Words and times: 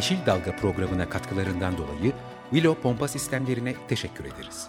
Yeşil 0.00 0.26
Dalga 0.26 0.56
programına 0.56 1.08
katkılarından 1.08 1.78
dolayı 1.78 2.12
Willow 2.50 2.82
Pompa 2.82 3.08
Sistemlerine 3.08 3.74
teşekkür 3.88 4.24
ederiz. 4.24 4.68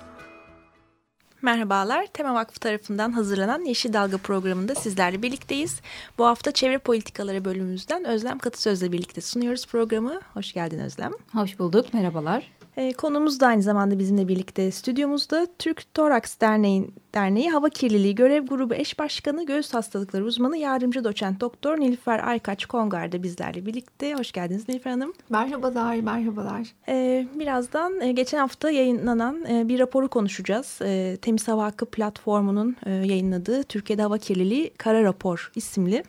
Merhabalar, 1.41 2.05
Tema 2.05 2.34
Vakfı 2.34 2.59
tarafından 2.59 3.12
hazırlanan 3.12 3.66
Yeşil 3.66 3.94
Dalga 3.94 4.17
programında 4.17 4.75
sizlerle 4.75 5.22
birlikteyiz. 5.22 5.81
Bu 6.17 6.25
hafta 6.25 6.52
Çevre 6.52 6.77
Politikaları 6.77 7.45
bölümümüzden 7.45 8.05
Özlem 8.05 8.39
Katısöz'le 8.39 8.91
birlikte 8.91 9.22
sunuyoruz 9.22 9.67
programı. 9.67 10.20
Hoş 10.34 10.53
geldin 10.53 10.80
Özlem. 10.80 11.12
Hoş 11.34 11.59
bulduk, 11.59 11.94
merhabalar. 11.94 12.52
E, 12.77 12.94
konumuz 12.94 13.39
da 13.39 13.48
aynı 13.48 13.61
zamanda 13.61 14.00
bizimle 14.00 14.27
birlikte 14.27 14.72
stüdyomuzda 14.72 15.48
Türk 15.59 15.94
Toraks 15.94 16.39
Derneği, 16.41 16.91
Derneği 17.15 17.49
Hava 17.49 17.70
Kirliliği 17.70 18.15
Görev 18.15 18.45
Grubu 18.45 18.75
Eş 18.75 18.99
Başkanı 18.99 19.45
Göğüs 19.45 19.73
Hastalıkları 19.73 20.25
Uzmanı 20.25 20.57
Yardımcı 20.57 21.03
Doçent 21.03 21.41
Doktor 21.41 21.80
Nilüfer 21.80 22.27
Aykaç 22.27 22.66
Kongar 22.66 23.11
da 23.11 23.23
bizlerle 23.23 23.66
birlikte. 23.66 24.13
Hoş 24.13 24.31
geldiniz 24.31 24.69
Nilüfer 24.69 24.91
Hanım. 24.91 25.13
Merhabalar, 25.30 25.95
merhabalar. 25.95 26.67
E, 26.88 27.27
birazdan 27.36 28.02
e, 28.02 28.11
geçen 28.11 28.38
hafta 28.38 28.69
yayınlanan 28.69 29.45
e, 29.45 29.67
bir 29.67 29.80
raporu 29.80 30.08
konuşacağız. 30.08 30.80
E, 30.81 31.17
Temiz 31.21 31.47
Hava 31.47 31.63
Hakkı 31.63 31.86
platformunun 31.86 32.75
e, 32.86 32.91
yayınladığı 32.91 33.64
Türkiye'de 33.64 34.02
Hava 34.02 34.17
Kirliliği 34.17 34.73
Kara 34.77 35.03
Rapor 35.03 35.52
isimli. 35.55 36.03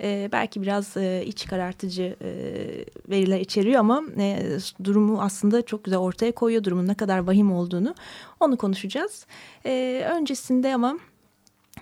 E, 0.00 0.28
belki 0.32 0.62
biraz 0.62 0.96
e, 0.96 1.24
iç 1.26 1.46
karartıcı 1.46 2.16
e, 2.22 2.30
veriler 3.08 3.40
içeriyor 3.40 3.80
ama 3.80 4.02
e, 4.18 4.38
durumu 4.84 5.22
aslında 5.22 5.62
çok 5.62 5.84
güzel 5.84 5.98
ortaya 5.98 6.32
koyuyor 6.32 6.64
durumun 6.64 6.88
ne 6.88 6.94
kadar 6.94 7.18
vahim 7.18 7.52
olduğunu. 7.52 7.94
Onu 8.40 8.56
konuşacağız. 8.56 9.26
E, 9.66 10.04
öncesinde 10.44 10.74
ama 10.74 10.98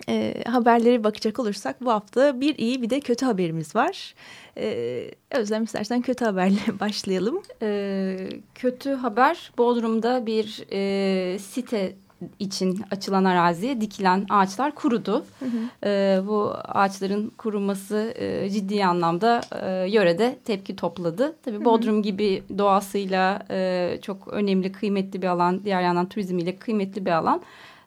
e, 0.09 0.43
haberleri 0.45 1.03
bakacak 1.03 1.39
olursak 1.39 1.81
bu 1.81 1.91
hafta 1.91 2.41
bir 2.41 2.57
iyi 2.57 2.81
bir 2.81 2.89
de 2.89 2.99
kötü 2.99 3.25
haberimiz 3.25 3.75
var. 3.75 4.15
E, 4.57 5.11
Özlem 5.31 5.63
istersen 5.63 6.01
kötü 6.01 6.25
haberle 6.25 6.59
başlayalım. 6.79 7.41
E, 7.61 8.29
kötü 8.55 8.91
haber 8.93 9.51
Bodrum'da 9.57 10.25
bir 10.25 10.65
e, 10.71 11.39
site 11.39 11.95
için 12.39 12.81
açılan 12.91 13.23
araziye 13.23 13.81
dikilen 13.81 14.25
ağaçlar 14.29 14.75
kurudu. 14.75 15.25
Hı 15.39 15.45
hı. 15.45 15.89
E, 15.89 16.21
bu 16.27 16.53
ağaçların 16.65 17.31
kuruması 17.37 18.13
e, 18.15 18.49
ciddi 18.49 18.85
anlamda 18.85 19.41
e, 19.61 19.89
yörede 19.89 20.37
tepki 20.45 20.75
topladı. 20.75 21.35
Tabii 21.45 21.55
hı 21.55 21.59
hı. 21.59 21.65
Bodrum 21.65 22.03
gibi 22.03 22.43
doğasıyla 22.57 23.45
e, 23.49 23.99
çok 24.01 24.27
önemli, 24.27 24.71
kıymetli 24.71 25.21
bir 25.21 25.27
alan, 25.27 25.65
diğer 25.65 25.81
yandan 25.81 26.09
turizmiyle 26.09 26.55
kıymetli 26.55 27.05
bir 27.05 27.11
alan. 27.11 27.41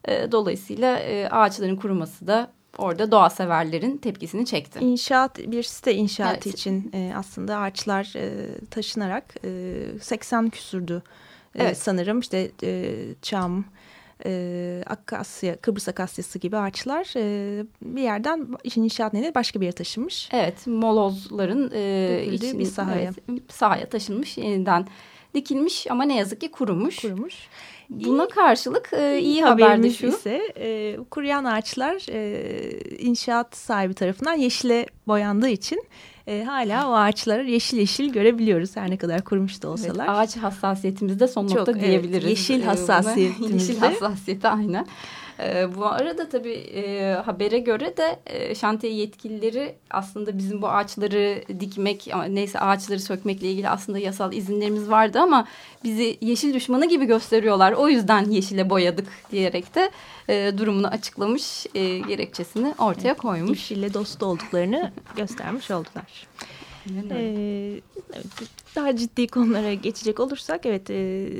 E, 0.06 0.32
dolayısıyla 0.32 0.98
e, 0.98 1.28
ağaçların 1.28 1.76
kuruması 1.76 2.26
da 2.26 2.50
orada 2.78 3.10
doğa 3.10 3.30
severlerin 3.30 3.96
tepkisini 3.96 4.46
çekti. 4.46 4.78
İnşaat 4.82 5.38
bir 5.38 5.62
site 5.62 5.94
inşaatı 5.94 6.48
evet. 6.48 6.58
için 6.58 6.90
e, 6.94 7.12
aslında 7.16 7.58
ağaçlar 7.58 8.12
e, 8.16 8.48
taşınarak 8.70 9.34
e, 9.44 9.98
80 10.00 10.50
küsürdü 10.50 11.02
e, 11.54 11.62
evet. 11.62 11.78
sanırım 11.78 12.20
işte 12.20 12.50
e, 12.62 12.94
çam, 13.22 13.64
e, 14.24 14.82
akasya, 14.86 15.56
Kıbrıs 15.56 15.88
akasyası 15.88 16.38
gibi 16.38 16.56
ağaçlar 16.56 17.12
e, 17.16 17.64
bir 17.82 18.02
yerden 18.02 18.48
işin 18.64 18.82
inşaat 18.82 19.12
nedeniyle 19.12 19.34
başka 19.34 19.60
bir 19.60 19.64
yere 19.64 19.74
taşınmış. 19.74 20.28
Evet, 20.32 20.66
molozların 20.66 21.70
e, 21.74 22.26
için, 22.32 22.58
bir 22.58 22.64
sahaya. 22.64 23.12
Evet, 23.28 23.42
sahaya 23.48 23.88
taşınmış 23.88 24.38
yeniden 24.38 24.86
dikilmiş 25.36 25.90
ama 25.90 26.04
ne 26.04 26.16
yazık 26.16 26.40
ki 26.40 26.50
kurumuş. 26.50 27.00
Kurumuş. 27.00 27.34
Buna 27.90 28.28
karşılık 28.28 28.90
e, 28.92 29.18
iyi 29.20 29.42
haber 29.42 29.82
de 29.82 29.90
şu. 29.90 30.06
ise 30.06 30.40
e, 30.56 30.96
kuruyan 31.10 31.44
ağaçlar 31.44 32.12
e, 32.12 32.98
inşaat 32.98 33.56
sahibi 33.56 33.94
tarafından 33.94 34.34
yeşile 34.34 34.86
boyandığı 35.06 35.48
için 35.48 35.84
e, 36.26 36.44
hala 36.44 36.90
o 36.90 36.92
ağaçları 36.92 37.50
yeşil 37.50 37.78
yeşil 37.78 38.12
görebiliyoruz 38.12 38.76
her 38.76 38.90
ne 38.90 38.96
kadar 38.96 39.24
kurumuş 39.24 39.62
da 39.62 39.68
olsalar. 39.68 40.06
Evet, 40.06 40.18
ağaç 40.18 40.36
hassasiyetimizde 40.36 41.28
son 41.28 41.46
Çok, 41.46 41.56
nokta 41.56 41.72
evet, 41.72 41.82
diyebiliriz. 41.82 42.28
Yeşil 42.28 42.62
hassasiyetimizde. 42.62 43.54
yeşil 43.72 43.78
hassasiyeti 43.78 44.48
aynen. 44.48 44.86
E, 45.40 45.74
bu 45.76 45.86
arada 45.86 46.28
tabii 46.28 46.52
e, 46.52 47.12
habere 47.12 47.58
göre 47.58 47.96
de 47.96 48.18
e, 48.26 48.54
şantiye 48.54 48.92
yetkilileri 48.92 49.74
aslında 49.90 50.38
bizim 50.38 50.62
bu 50.62 50.68
ağaçları 50.68 51.42
dikmek 51.60 52.08
neyse 52.28 52.60
ağaçları 52.60 53.00
sökmekle 53.00 53.50
ilgili 53.50 53.68
aslında 53.68 53.98
yasal 53.98 54.32
izinlerimiz 54.32 54.90
vardı 54.90 55.20
ama 55.20 55.46
bizi 55.84 56.18
yeşil 56.20 56.54
düşmanı 56.54 56.88
gibi 56.88 57.04
gösteriyorlar. 57.04 57.72
O 57.72 57.88
yüzden 57.88 58.24
yeşile 58.30 58.70
boyadık 58.70 59.08
diyerek 59.30 59.74
de 59.74 59.90
e, 60.28 60.58
durumunu 60.58 60.86
açıklamış 60.86 61.66
e, 61.74 61.98
gerekçesini 61.98 62.74
ortaya 62.78 63.14
koymuş. 63.14 63.58
Yeşille 63.58 63.94
dost 63.94 64.22
olduklarını 64.22 64.92
göstermiş 65.16 65.70
oldular. 65.70 66.26
Ee, 67.10 67.80
daha 68.76 68.96
ciddi 68.96 69.26
konulara 69.26 69.74
geçecek 69.74 70.20
olursak 70.20 70.66
evet 70.66 70.90
e, 70.90 70.94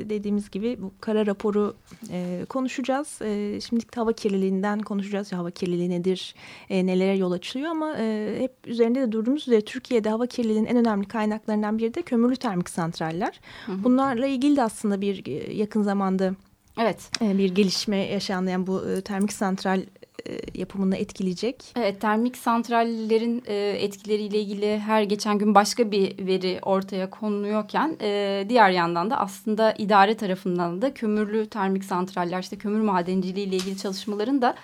dediğimiz 0.09 0.51
gibi 0.51 0.77
bu 0.81 0.91
kara 1.01 1.25
raporu 1.25 1.75
e, 2.11 2.45
konuşacağız. 2.49 3.21
E, 3.21 3.61
şimdi 3.61 3.85
hava 3.95 4.13
kirliliğinden 4.13 4.79
konuşacağız. 4.79 5.33
Hava 5.33 5.51
kirliliği 5.51 5.89
nedir, 5.89 6.35
e, 6.69 6.85
nelere 6.85 7.17
yol 7.17 7.31
açılıyor 7.31 7.69
ama 7.69 7.97
e, 7.97 8.35
hep 8.39 8.51
üzerinde 8.67 9.01
de 9.01 9.11
durduğumuz 9.11 9.47
üzere 9.47 9.61
Türkiye'de 9.61 10.09
hava 10.09 10.27
kirliliğinin 10.27 10.65
en 10.65 10.77
önemli 10.77 11.07
kaynaklarından 11.07 11.77
biri 11.77 11.93
de 11.93 12.01
kömürlü 12.01 12.35
termik 12.35 12.69
santraller. 12.69 13.39
Hı 13.65 13.71
hı. 13.71 13.83
Bunlarla 13.83 14.27
ilgili 14.27 14.55
de 14.55 14.63
aslında 14.63 15.01
bir 15.01 15.25
e, 15.27 15.53
yakın 15.53 15.81
zamanda 15.81 16.35
Evet. 16.79 17.11
E, 17.21 17.37
bir 17.37 17.55
gelişme 17.55 17.97
yaşandı. 17.97 18.49
Yani 18.49 18.67
bu 18.67 18.81
termik 19.05 19.33
santral 19.33 19.81
e, 20.29 20.59
yapımını 20.59 20.97
etkileyecek. 20.97 21.63
Evet, 21.75 22.01
termik 22.01 22.37
santrallerin 22.37 23.43
e, 23.47 23.55
etkileriyle 23.69 24.39
ilgili 24.39 24.79
her 24.79 25.01
geçen 25.01 25.37
gün 25.37 25.55
başka 25.55 25.91
bir 25.91 26.27
veri 26.27 26.59
ortaya 26.61 27.09
konuluyorken 27.09 27.97
e, 28.01 28.45
diğer 28.49 28.69
yandan 28.69 29.09
da 29.09 29.17
aslında 29.19 29.73
idare 29.77 30.17
tarafından 30.17 30.81
da 30.81 30.93
kömürlü 30.93 31.45
termik 31.45 31.83
santraller 31.83 32.39
işte 32.39 32.57
kömür 32.57 32.81
madenciliği 32.81 33.47
ile 33.47 33.55
ilgili 33.55 33.77
çalışmaların 33.77 34.41
da 34.41 34.55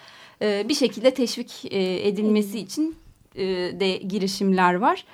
e, 0.42 0.66
bir 0.70 0.76
şekilde 0.76 1.14
teşvik 1.14 1.66
e, 1.72 2.08
edilmesi 2.08 2.60
için 2.60 2.96
e, 3.36 3.46
de 3.80 3.98
girişimler 3.98 4.74
var. 4.74 5.06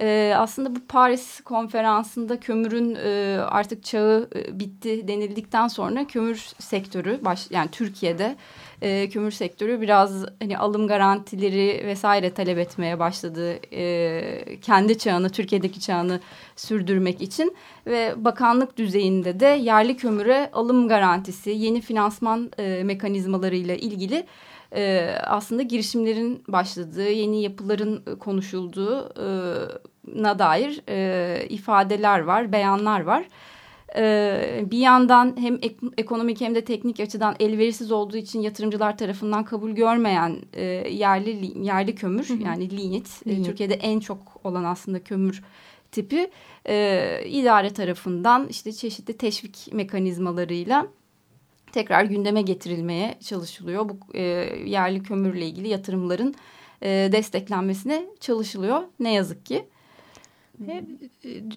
E, 0.00 0.34
aslında 0.36 0.76
bu 0.76 0.80
Paris 0.88 1.40
konferansında 1.40 2.40
kömürün 2.40 2.94
e, 2.94 3.38
artık 3.48 3.84
çağı 3.84 4.28
e, 4.34 4.60
bitti 4.60 5.08
denildikten 5.08 5.68
sonra 5.68 6.06
kömür 6.06 6.36
sektörü 6.58 7.18
baş, 7.24 7.50
yani 7.50 7.70
Türkiye'de 7.70 8.36
e, 8.82 9.08
kömür 9.08 9.30
sektörü 9.30 9.80
biraz 9.80 10.26
hani 10.40 10.58
alım 10.58 10.88
garantileri 10.88 11.82
vesaire 11.86 12.34
talep 12.34 12.58
etmeye 12.58 12.98
başladı. 12.98 13.58
E, 13.72 14.60
kendi 14.62 14.98
çağını, 14.98 15.30
Türkiye'deki 15.30 15.80
çağını 15.80 16.20
sürdürmek 16.56 17.22
için 17.22 17.56
ve 17.86 18.14
bakanlık 18.16 18.76
düzeyinde 18.76 19.40
de 19.40 19.46
yerli 19.46 19.96
kömüre 19.96 20.50
alım 20.52 20.88
garantisi, 20.88 21.50
yeni 21.50 21.80
finansman 21.80 22.50
e, 22.58 22.82
mekanizmalarıyla 22.84 23.74
ilgili 23.74 24.26
e, 24.76 25.10
aslında 25.26 25.62
girişimlerin 25.62 26.44
başladığı, 26.48 27.10
yeni 27.10 27.42
yapıların 27.42 28.18
konuşulduğu 28.20 29.12
na 30.14 30.38
dair 30.38 30.82
e, 30.88 31.46
ifadeler 31.48 32.20
var, 32.20 32.52
beyanlar 32.52 33.00
var. 33.00 33.24
Ee, 33.96 34.64
bir 34.70 34.78
yandan 34.78 35.36
hem 35.38 35.54
ek 35.54 35.76
ekonomik 35.98 36.40
hem 36.40 36.54
de 36.54 36.64
teknik 36.64 37.00
açıdan 37.00 37.36
elverişsiz 37.40 37.92
olduğu 37.92 38.16
için 38.16 38.40
yatırımcılar 38.40 38.98
tarafından 38.98 39.44
kabul 39.44 39.70
görmeyen 39.70 40.36
e, 40.52 40.64
yerli 40.90 41.64
yerli 41.66 41.94
kömür 41.94 42.28
hı 42.28 42.34
hı. 42.34 42.42
yani 42.42 42.70
lignit, 42.70 43.20
e, 43.26 43.42
Türkiye'de 43.42 43.74
en 43.74 44.00
çok 44.00 44.40
olan 44.44 44.64
aslında 44.64 45.04
kömür 45.04 45.42
tipi 45.92 46.30
e, 46.68 47.20
idare 47.26 47.72
tarafından 47.72 48.46
işte 48.48 48.72
çeşitli 48.72 49.16
teşvik 49.16 49.68
mekanizmalarıyla 49.72 50.86
tekrar 51.72 52.04
gündeme 52.04 52.42
getirilmeye 52.42 53.18
çalışılıyor. 53.20 53.88
Bu 53.88 53.98
e, 54.14 54.22
yerli 54.66 55.02
kömürle 55.02 55.46
ilgili 55.46 55.68
yatırımların 55.68 56.34
e, 56.82 56.88
desteklenmesine 57.12 58.06
çalışılıyor 58.20 58.82
ne 59.00 59.12
yazık 59.12 59.46
ki. 59.46 59.64
He, 60.66 60.84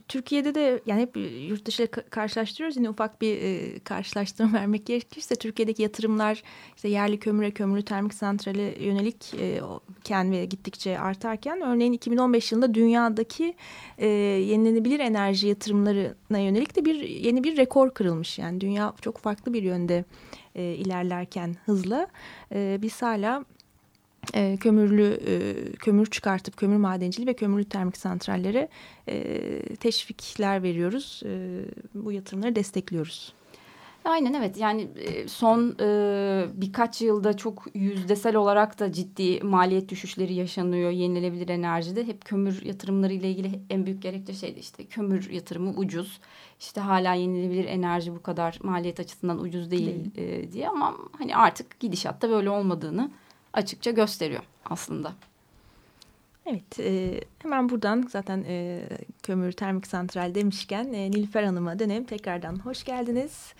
Türkiye'de 0.07 0.55
de 0.55 0.81
yani 0.85 1.01
hep 1.01 1.17
yurt 1.49 1.65
dışı 1.65 1.87
karşılaştırıyoruz. 1.87 2.77
Yine 2.77 2.89
ufak 2.89 3.21
bir 3.21 3.41
e, 3.41 3.79
karşılaştırma 3.79 4.53
vermek 4.59 4.85
gerekirse 4.85 5.35
Türkiye'deki 5.35 5.81
yatırımlar 5.81 6.43
işte 6.75 6.89
yerli 6.89 7.19
kömüre, 7.19 7.51
kömürlü 7.51 7.83
termik 7.83 8.13
santrale 8.13 8.83
yönelik 8.85 9.33
e, 9.39 9.61
ken 10.03 10.31
ve 10.31 10.45
gittikçe 10.45 10.99
artarken 10.99 11.61
örneğin 11.61 11.93
2015 11.93 12.51
yılında 12.51 12.73
dünyadaki 12.73 13.53
e, 13.97 14.07
yenilenebilir 14.07 14.99
enerji 14.99 15.47
yatırımlarına 15.47 16.39
yönelik 16.39 16.75
de 16.75 16.85
bir 16.85 16.95
yeni 16.95 17.43
bir 17.43 17.57
rekor 17.57 17.93
kırılmış. 17.93 18.39
Yani 18.39 18.61
dünya 18.61 18.93
çok 19.01 19.17
farklı 19.17 19.53
bir 19.53 19.63
yönde 19.63 20.05
e, 20.55 20.63
ilerlerken 20.63 21.55
hızla 21.65 22.07
e, 22.51 22.77
biz 22.81 23.01
hala 23.01 23.45
e, 24.33 24.57
kömürlü 24.57 25.19
e, 25.27 25.71
kömür 25.71 26.05
çıkartıp 26.05 26.57
kömür 26.57 26.77
madenciliği 26.77 27.27
ve 27.27 27.33
kömürlü 27.33 27.65
termik 27.65 27.97
santrallere 27.97 28.69
e, 29.07 29.75
teşvikler 29.75 30.63
veriyoruz. 30.63 31.23
E, 31.25 31.61
bu 31.93 32.11
yatırımları 32.11 32.55
destekliyoruz. 32.55 33.33
Aynen 34.05 34.33
evet 34.33 34.57
yani 34.57 34.87
e, 34.95 35.27
son 35.27 35.75
e, 35.79 36.45
birkaç 36.53 37.01
yılda 37.01 37.37
çok 37.37 37.65
yüzdesel 37.73 38.35
olarak 38.35 38.79
da 38.79 38.91
ciddi 38.91 39.43
maliyet 39.43 39.89
düşüşleri 39.89 40.33
yaşanıyor 40.33 40.91
yenilenebilir 40.91 41.49
enerjide. 41.49 42.07
Hep 42.07 42.25
kömür 42.25 42.65
yatırımları 42.65 43.13
ile 43.13 43.31
ilgili 43.31 43.59
en 43.69 43.85
büyük 43.85 44.01
gerekçe 44.01 44.33
şeydi 44.33 44.59
işte 44.59 44.85
kömür 44.85 45.29
yatırımı 45.29 45.69
ucuz. 45.69 46.19
İşte 46.59 46.81
hala 46.81 47.13
yenilenebilir 47.13 47.65
enerji 47.65 48.15
bu 48.15 48.21
kadar 48.21 48.59
maliyet 48.63 48.99
açısından 48.99 49.39
ucuz 49.39 49.71
değil 49.71 49.95
e, 50.17 50.51
diye 50.51 50.69
ama 50.69 50.95
hani 51.17 51.35
artık 51.35 51.79
gidişatta 51.79 52.29
böyle 52.29 52.49
olmadığını 52.49 53.11
açıkça 53.53 53.91
gösteriyor 53.91 54.43
aslında. 54.65 55.13
Evet, 56.45 56.79
e, 56.79 57.21
hemen 57.39 57.69
buradan 57.69 58.05
zaten 58.09 58.45
e, 58.47 58.83
kömür 59.23 59.51
termik 59.51 59.87
santral 59.87 60.35
demişken 60.35 60.93
e, 60.93 61.11
Nilüfer 61.11 61.43
Hanım'a 61.43 61.79
dönelim. 61.79 62.03
Tekrardan 62.03 62.59
hoş 62.59 62.83
geldiniz. 62.83 63.53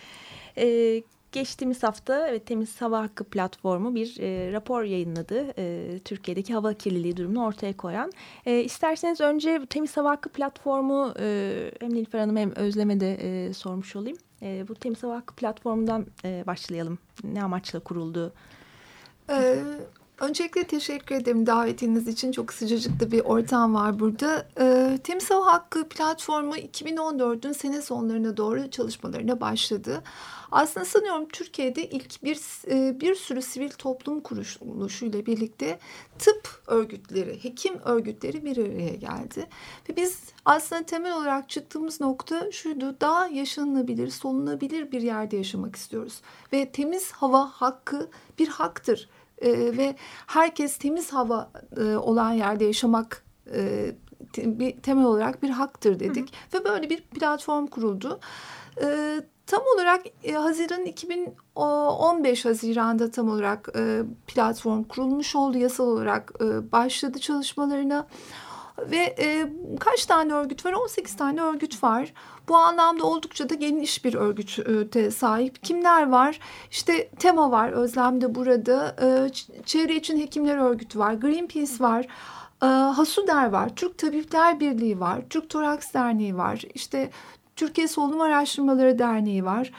E, 0.58 1.02
geçtiğimiz 1.32 1.84
hafta 1.84 2.28
evet, 2.28 2.46
Temiz 2.46 2.82
Hava 2.82 3.02
Hakkı 3.02 3.24
platformu 3.24 3.96
bir 3.96 4.20
e, 4.20 4.52
rapor 4.52 4.84
yayınladı. 4.84 5.54
E, 5.58 6.00
Türkiye'deki 6.06 6.54
hava 6.54 6.74
kirliliği 6.74 7.18
durumunu 7.18 7.46
ortaya 7.46 7.78
koyan. 7.78 8.12
E, 8.46 8.64
isterseniz 8.64 9.22
önce 9.22 9.66
Temiz 9.70 9.98
Hava 9.98 10.10
Hakkı 10.10 10.30
platformu 10.30 11.14
e, 11.20 11.72
hem 11.80 11.94
Nilüfer 11.94 12.20
Hanım 12.20 12.38
hem 12.38 12.56
Özlem'e 12.56 13.00
de 13.00 13.14
e, 13.14 13.54
sormuş 13.54 13.96
olayım. 13.96 14.18
E, 14.42 14.68
bu 14.68 14.76
Temiz 14.76 15.04
Hava 15.04 15.16
Hakkı 15.16 15.36
platformundan 15.36 16.06
e, 16.26 16.44
başlayalım. 16.48 16.98
Ne 17.24 17.44
amaçla 17.44 17.80
kuruldu? 17.80 18.34
Ee, 19.30 19.64
öncelikle 20.20 20.64
teşekkür 20.64 21.16
ederim 21.16 21.46
davetiniz 21.46 22.08
için. 22.08 22.32
Çok 22.32 22.54
sıcacık 22.54 23.00
da 23.00 23.12
bir 23.12 23.20
ortam 23.20 23.76
var 23.76 24.00
burada. 24.00 24.48
Ee, 24.60 25.00
Hava 25.30 25.54
Hakkı 25.54 25.90
platformu 25.90 26.56
2014'ün 26.56 27.52
sene 27.52 27.82
sonlarına 27.82 28.38
doğru 28.38 28.70
çalışmalarına 28.72 29.42
başladı. 29.42 30.04
Aslında 30.52 30.86
sanıyorum 30.86 31.28
Türkiye'de 31.28 31.90
ilk 31.90 32.24
bir 32.24 32.40
e, 32.72 33.00
bir 33.00 33.16
sürü 33.16 33.42
sivil 33.42 33.70
toplum 33.70 34.22
kuruluşuyla 34.22 35.26
birlikte 35.26 35.80
tıp 36.20 36.62
örgütleri, 36.68 37.44
hekim 37.44 37.80
örgütleri 37.80 38.46
bir 38.46 38.58
araya 38.58 38.96
geldi. 38.96 39.48
Ve 39.90 39.96
biz 39.96 40.20
aslında 40.46 40.84
temel 40.84 41.18
olarak 41.18 41.50
çıktığımız 41.50 42.02
nokta 42.02 42.52
şuydu. 42.52 42.96
Daha 43.02 43.28
yaşanılabilir, 43.28 44.10
solunabilir 44.10 44.92
bir 44.92 45.02
yerde 45.02 45.38
yaşamak 45.38 45.76
istiyoruz. 45.76 46.22
Ve 46.54 46.72
temiz 46.72 47.12
hava 47.12 47.46
hakkı 47.46 48.10
bir 48.40 48.48
haktır 48.48 49.10
e, 49.42 49.78
ve 49.78 49.96
herkes 50.28 50.78
temiz 50.78 51.14
hava 51.14 51.52
e, 51.78 51.96
olan 51.96 52.32
yerde 52.32 52.66
yaşamak 52.66 53.24
e, 53.54 53.92
te, 54.34 54.60
bir 54.60 54.82
temel 54.82 55.06
olarak 55.06 55.44
bir 55.44 55.50
haktır 55.50 56.00
dedik 56.00 56.34
hı 56.52 56.58
hı. 56.58 56.62
ve 56.62 56.66
böyle 56.66 56.90
bir 56.90 57.02
platform 57.02 57.68
kuruldu. 57.68 58.20
E, 58.82 59.20
tam 59.50 59.62
olarak 59.76 60.02
e, 60.24 60.32
Haziran 60.32 60.86
2015 60.86 62.46
Haziran'da 62.46 63.12
tam 63.12 63.30
olarak 63.30 63.70
e, 63.76 64.02
platform 64.28 64.84
kurulmuş 64.84 65.36
oldu 65.36 65.58
yasal 65.58 65.88
olarak 65.88 66.34
e, 66.42 66.72
başladı 66.72 67.20
çalışmalarına. 67.20 68.08
Ve 68.92 69.16
e, 69.20 69.50
kaç 69.80 70.06
tane 70.06 70.34
örgüt 70.34 70.66
var? 70.66 70.74
18 70.74 71.16
tane 71.16 71.42
örgüt 71.42 71.84
var. 71.84 72.14
Bu 72.48 72.56
anlamda 72.56 73.06
oldukça 73.06 73.50
da 73.50 73.54
geniş 73.54 74.06
bir 74.06 74.14
örgüte 74.14 75.12
sahip. 75.12 75.64
Kimler 75.64 76.10
var? 76.10 76.40
İşte 76.72 77.10
Tema 77.20 77.52
var, 77.52 77.70
Özlem 77.70 78.22
de 78.22 78.36
burada. 78.36 78.96
E, 79.02 79.30
Çevre 79.66 79.96
için 79.96 80.20
Hekimler 80.20 80.58
Örgütü 80.58 81.00
var, 81.00 81.14
Greenpeace 81.14 81.80
var. 81.80 82.08
E, 82.64 82.66
Hasuder 82.66 83.50
var, 83.50 83.70
Türk 83.76 83.98
Tabipler 83.98 84.60
Birliği 84.60 85.00
var, 85.00 85.22
Türk 85.30 85.50
Toraks 85.50 85.94
Derneği 85.94 86.38
var, 86.38 86.62
işte 86.74 87.10
Türkiye 87.56 87.88
Solunum 87.88 88.22
Araştırmaları 88.22 89.00
Derneği 89.00 89.46
var. 89.46 89.72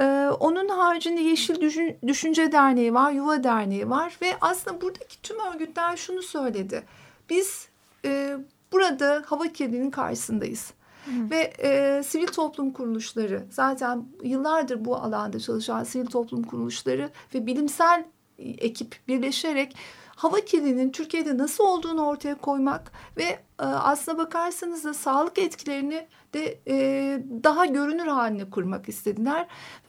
Ee, 0.00 0.30
onun 0.40 0.68
haricinde 0.68 1.20
Yeşil 1.20 1.60
Düşünce 2.06 2.52
Derneği 2.52 2.94
var, 2.94 3.12
Yuva 3.12 3.44
Derneği 3.44 3.90
var 3.90 4.18
ve 4.22 4.36
aslında 4.40 4.80
buradaki 4.80 5.22
tüm 5.22 5.36
örgütler 5.40 5.96
şunu 5.96 6.22
söyledi. 6.22 6.82
Biz 7.30 7.68
e, 8.04 8.36
burada 8.72 9.22
hava 9.26 9.48
kirliliğinin 9.48 9.90
karşısındayız. 9.90 10.72
Hı. 11.04 11.30
Ve 11.30 11.52
e, 11.62 12.02
sivil 12.02 12.26
toplum 12.26 12.72
kuruluşları 12.72 13.46
zaten 13.50 14.04
yıllardır 14.22 14.84
bu 14.84 14.96
alanda 14.96 15.40
çalışan 15.40 15.84
sivil 15.84 16.06
toplum 16.06 16.42
kuruluşları 16.42 17.10
ve 17.34 17.46
bilimsel 17.46 18.04
ekip 18.38 18.96
birleşerek 19.08 19.76
hava 20.16 20.40
kirliliğinin 20.40 20.90
Türkiye'de 20.90 21.38
nasıl 21.38 21.64
olduğunu 21.64 22.06
ortaya 22.06 22.34
koymak 22.34 22.92
ve 23.16 23.22
e, 23.60 23.64
aslına 23.64 24.18
bakarsanız 24.18 24.84
da 24.84 24.94
sağlık 24.94 25.38
etkilerini 25.38 26.06
de 26.34 26.58
e, 26.66 26.76
daha 27.44 27.66
görünür 27.66 28.06
haline 28.06 28.50
kurmak 28.50 28.88
istediler. 28.88 29.46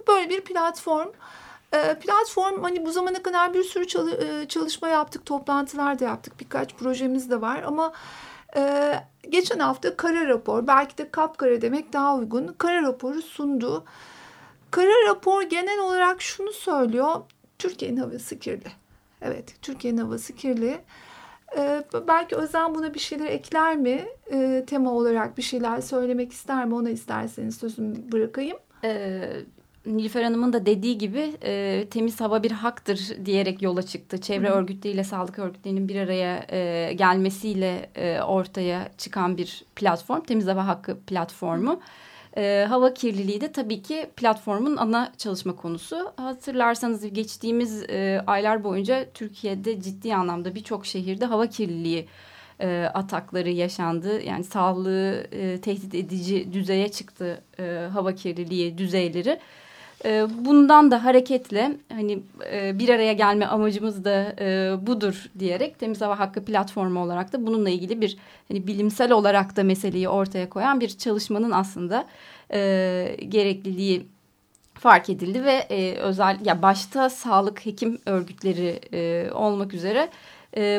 Böyle 0.07 0.29
bir 0.29 0.41
platform 0.41 1.07
e, 1.09 1.13
platform 1.71 2.63
hani 2.63 2.85
bu 2.85 2.91
zamana 2.91 3.23
kadar 3.23 3.53
bir 3.53 3.63
sürü 3.63 3.83
e, 3.83 4.47
çalışma 4.47 4.88
yaptık, 4.88 5.25
toplantılar 5.25 6.00
da 6.00 6.06
yaptık, 6.06 6.39
birkaç 6.39 6.75
projemiz 6.75 7.29
de 7.29 7.41
var 7.41 7.63
ama 7.63 7.94
e, 8.57 8.94
geçen 9.29 9.59
hafta 9.59 9.97
kara 9.97 10.27
rapor, 10.27 10.68
belki 10.68 10.97
de 10.97 11.12
kapkara 11.12 11.62
demek 11.62 11.94
daha 11.94 12.15
uygun, 12.15 12.56
kara 12.57 12.81
raporu 12.81 13.21
sundu. 13.21 13.83
Kara 14.71 15.09
rapor 15.09 15.41
genel 15.41 15.79
olarak 15.79 16.21
şunu 16.21 16.51
söylüyor, 16.51 17.15
Türkiye'nin 17.59 17.97
havası 17.97 18.39
kirli. 18.39 18.71
Evet, 19.21 19.56
Türkiye'nin 19.62 19.97
havası 19.97 20.35
kirli. 20.35 20.81
Ee, 21.57 21.83
belki 22.07 22.35
Özlem 22.35 22.75
buna 22.75 22.94
bir 22.94 23.00
şeyler 23.00 23.25
ekler 23.25 23.77
mi? 23.77 24.06
Ee, 24.31 24.63
tema 24.67 24.91
olarak 24.91 25.38
bir 25.38 25.41
şeyler 25.41 25.81
söylemek 25.81 26.31
ister 26.31 26.65
mi? 26.65 26.75
Ona 26.75 26.89
isterseniz 26.89 27.57
sözümü 27.57 28.12
bırakayım. 28.12 28.57
Ee, 28.83 29.29
Nilüfer 29.85 30.23
Hanım'ın 30.23 30.53
da 30.53 30.65
dediği 30.65 30.97
gibi 30.97 31.33
e, 31.43 31.85
temiz 31.91 32.21
hava 32.21 32.43
bir 32.43 32.51
haktır 32.51 33.25
diyerek 33.25 33.61
yola 33.61 33.83
çıktı. 33.83 34.21
Çevre 34.21 34.49
Hı. 34.49 34.53
örgütleriyle 34.53 35.03
sağlık 35.03 35.39
örgütlerinin 35.39 35.89
bir 35.89 35.95
araya 35.95 36.45
e, 36.50 36.93
gelmesiyle 36.93 37.89
e, 37.95 38.21
ortaya 38.21 38.91
çıkan 38.97 39.38
bir 39.38 39.63
platform. 39.75 40.21
Temiz 40.21 40.47
Hava 40.47 40.67
Hakkı 40.67 41.00
platformu. 41.00 41.71
Hı. 41.71 41.79
E, 42.38 42.65
hava 42.69 42.93
kirliliği 42.93 43.41
de 43.41 43.51
tabii 43.51 43.81
ki 43.81 44.09
platformun 44.15 44.77
ana 44.77 45.11
çalışma 45.17 45.55
konusu. 45.55 46.13
Hatırlarsanız 46.15 47.13
geçtiğimiz 47.13 47.83
e, 47.83 48.23
aylar 48.27 48.63
boyunca 48.63 49.05
Türkiye'de 49.13 49.81
ciddi 49.81 50.15
anlamda 50.15 50.55
birçok 50.55 50.85
şehirde 50.85 51.25
hava 51.25 51.47
kirliliği 51.47 52.07
e, 52.59 52.91
atakları 52.93 53.50
yaşandı. 53.50 54.21
Yani 54.21 54.43
sağlığı 54.43 55.27
e, 55.31 55.61
tehdit 55.61 55.95
edici 55.95 56.53
düzeye 56.53 56.89
çıktı 56.89 57.41
e, 57.59 57.88
hava 57.93 58.15
kirliliği 58.15 58.77
düzeyleri. 58.77 59.39
E, 60.05 60.27
bundan 60.46 60.91
da 60.91 61.05
hareketle 61.05 61.77
hani 61.91 62.24
e, 62.51 62.79
bir 62.79 62.89
araya 62.89 63.13
gelme 63.13 63.46
amacımız 63.46 64.05
da 64.05 64.36
e, 64.39 64.74
budur 64.88 65.25
diyerek 65.39 65.79
Temiz 65.79 66.01
Hava 66.01 66.20
Hakkı 66.20 66.46
platformu 66.46 67.00
olarak 67.00 67.34
da 67.34 67.48
bununla 67.48 67.70
ilgili 67.70 68.01
bir 68.01 68.17
hani 68.48 68.67
bilimsel 68.67 69.12
olarak 69.12 69.55
da 69.55 69.63
meseleyi 69.63 70.10
ortaya 70.10 70.50
koyan 70.50 70.79
bir 70.79 70.89
çalışmanın 70.89 71.51
aslında 71.51 72.08
gerekliliği 73.29 74.08
fark 74.74 75.10
edildi 75.10 75.43
ve 75.43 75.67
özel 76.00 76.46
ya 76.46 76.62
başta 76.62 77.10
sağlık 77.10 77.65
hekim 77.65 78.00
örgütleri 78.05 78.79
olmak 79.34 79.74
üzere 79.74 80.10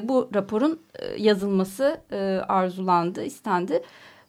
bu 0.09 0.31
raporun 0.35 0.81
yazılması 1.19 2.01
arzulandı, 2.49 3.25
istendi. 3.25 3.83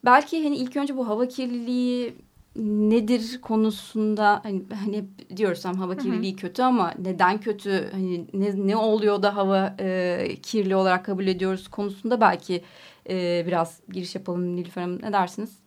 Belki 0.06 0.44
hani 0.44 0.56
ilk 0.56 0.78
önce 0.78 0.98
bu 0.98 1.08
hava 1.08 1.28
kirliliği 1.28 2.14
nedir 2.56 3.42
konusunda 3.42 4.40
hani, 4.44 4.64
hani 4.84 5.06
diyoruz 5.38 5.66
hem 5.66 5.74
hava 5.74 5.98
kirliliği 5.98 6.36
kötü 6.36 6.62
ama 6.62 6.94
neden 7.00 7.40
kötü 7.40 7.90
hani 7.92 8.28
ne, 8.34 8.68
ne 8.68 8.76
oluyor 8.76 9.24
da 9.24 9.36
hava 9.36 9.76
e, 9.80 10.28
kirli 10.44 10.76
olarak 10.76 11.06
kabul 11.06 11.28
ediyoruz 11.28 11.68
konusunda 11.68 12.22
belki 12.22 12.64
e, 13.10 13.44
biraz 13.48 13.80
giriş 13.90 14.16
yapalım 14.16 14.56
Nilüfer 14.56 14.82
Hanım 14.82 15.00
ne 15.02 15.14
dersiniz? 15.14 15.58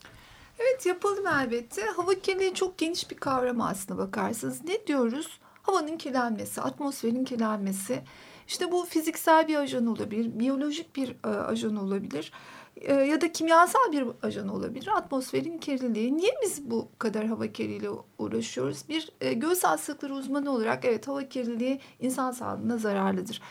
Evet 0.59 0.87
yapalım 0.87 1.27
elbette. 1.27 1.83
Hava 1.83 2.15
kirliliği 2.15 2.55
çok 2.55 2.79
geniş 2.79 3.11
bir 3.11 3.17
kavram 3.17 3.61
aslında 3.61 3.99
bakarsanız. 3.99 4.65
Ne 4.65 4.87
diyoruz? 4.87 5.41
Havanın 5.63 5.97
kirlenmesi, 5.97 6.61
atmosferin 6.61 7.25
kirlenmesi. 7.25 8.03
İşte 8.49 8.73
bu 8.73 8.85
fiziksel 8.85 9.49
bir 9.49 9.57
ajan 9.57 9.87
olabilir, 9.87 10.39
biyolojik 10.41 10.97
bir 10.97 11.17
e, 11.25 11.29
ajan 11.29 11.77
olabilir. 11.77 12.33
E, 12.81 12.95
ya 12.95 13.21
da 13.21 13.33
kimyasal 13.33 13.93
bir 13.93 14.05
ajan 14.23 14.49
olabilir. 14.49 14.89
Atmosferin 14.97 15.59
kirliliği. 15.59 16.17
Niye 16.17 16.35
biz 16.43 16.71
bu 16.71 16.89
kadar 16.99 17.27
hava 17.27 17.47
kirliliğiyle 17.47 17.89
uğraşıyoruz? 18.19 18.89
Bir 18.89 19.09
e, 19.21 19.33
göğüs 19.33 19.65
hastalıkları 19.65 20.15
uzmanı 20.15 20.51
olarak 20.51 20.85
evet 20.85 21.09
hava 21.09 21.29
kirliliği 21.29 21.81
insan 22.01 22.33
sağlığına 22.33 22.79
zararlıdır 22.79 23.43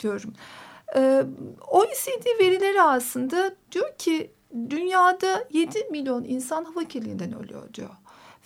diyorum. 0.00 0.32
E, 0.96 1.24
OECD 1.68 2.40
verileri 2.40 2.82
aslında 2.82 3.54
diyor 3.72 3.96
ki 3.98 4.30
dünyada 4.70 5.48
7 5.52 5.84
milyon 5.90 6.24
insan 6.24 6.64
hava 6.64 6.84
kirliliğinden 6.84 7.44
ölüyor 7.44 7.74
diyor. 7.74 7.90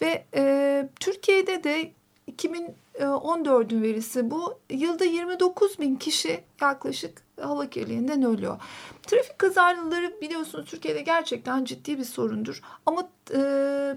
Ve 0.01 0.25
e, 0.35 0.89
Türkiye'de 1.01 1.65
de 1.65 1.93
2014'ün 2.33 3.83
verisi 3.83 4.31
bu. 4.31 4.59
Yılda 4.71 5.05
29 5.05 5.79
bin 5.79 5.97
kişi 5.97 6.41
yaklaşık 6.61 7.28
hava 7.43 7.67
kirliliğinden 7.67 8.23
ölüyor. 8.23 8.61
Trafik 9.03 9.39
kazaları 9.39 10.21
biliyorsunuz 10.21 10.67
Türkiye'de 10.67 11.01
gerçekten 11.01 11.65
ciddi 11.65 11.99
bir 11.99 12.05
sorundur. 12.05 12.63
Ama 12.87 13.09
e, 13.31 13.39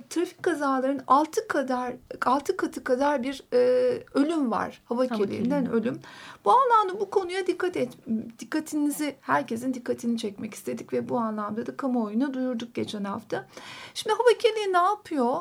trafik 0.10 0.44
kazalarının 0.44 1.04
6 1.08 1.48
kadar 1.48 1.94
6 2.26 2.58
katı 2.58 2.84
kadar 2.84 3.24
bir 3.24 3.44
e, 3.54 3.58
ölüm 4.14 4.52
var. 4.52 4.82
Hava, 4.86 5.00
hava 5.00 5.08
kirliliğinden 5.08 5.72
ölüm. 5.72 6.00
Bu 6.46 6.52
anlamda 6.52 7.00
bu 7.00 7.10
konuya 7.10 7.48
dikkat 7.48 7.78
et 7.78 7.90
dikkatinizi 8.40 9.16
herkesin 9.22 9.74
dikkatini 9.74 10.18
çekmek 10.18 10.54
istedik 10.54 10.94
ve 10.94 11.10
bu 11.10 11.18
anlamda 11.18 11.66
da 11.66 11.78
kamuoyuna 11.78 12.34
duyurduk 12.34 12.74
geçen 12.76 13.04
hafta. 13.04 13.48
Şimdi 13.94 14.16
hava 14.16 14.38
kirliliği 14.38 14.74
ne 14.74 14.78
yapıyor? 14.78 15.38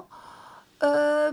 Ee, 0.83 1.33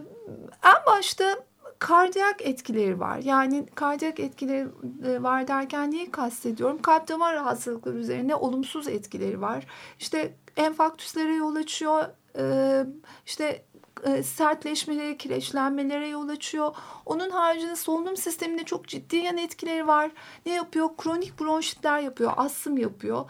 en 0.64 0.86
başta 0.88 1.38
kardiyak 1.80 2.48
etkileri 2.48 3.00
var. 3.00 3.18
Yani 3.18 3.66
kardiyak 3.76 4.20
etkileri 4.20 4.68
e, 5.08 5.24
var 5.24 5.48
derken 5.48 5.92
neyi 5.92 6.12
kastediyorum? 6.12 6.82
Kalp 6.82 7.08
damar 7.08 7.36
rahatsızlıkları 7.36 7.98
üzerine 7.98 8.36
olumsuz 8.36 8.88
etkileri 8.88 9.42
var. 9.42 9.68
İşte 10.00 10.34
enfarktüslere 10.58 11.34
yol 11.34 11.56
açıyor. 11.56 12.06
Ee, 12.40 12.86
işte 13.26 13.64
e, 14.06 14.24
sertleşmelere, 14.24 15.18
kireçlenmelere 15.18 16.08
yol 16.08 16.30
açıyor. 16.30 16.76
Onun 17.06 17.30
haricinde 17.30 17.76
solunum 17.76 18.18
sisteminde 18.18 18.64
çok 18.64 18.88
ciddi 18.88 19.16
yan 19.16 19.38
etkileri 19.38 19.88
var. 19.88 20.12
Ne 20.46 20.54
yapıyor? 20.54 20.90
Kronik 20.98 21.40
bronşitler 21.40 22.00
yapıyor, 22.00 22.34
astım 22.38 22.78
yapıyor. 22.78 23.26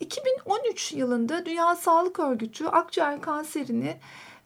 2013 0.00 0.92
yılında 0.92 1.46
Dünya 1.46 1.76
Sağlık 1.76 2.18
Örgütü 2.18 2.66
akciğer 2.66 3.20
kanserini 3.20 3.96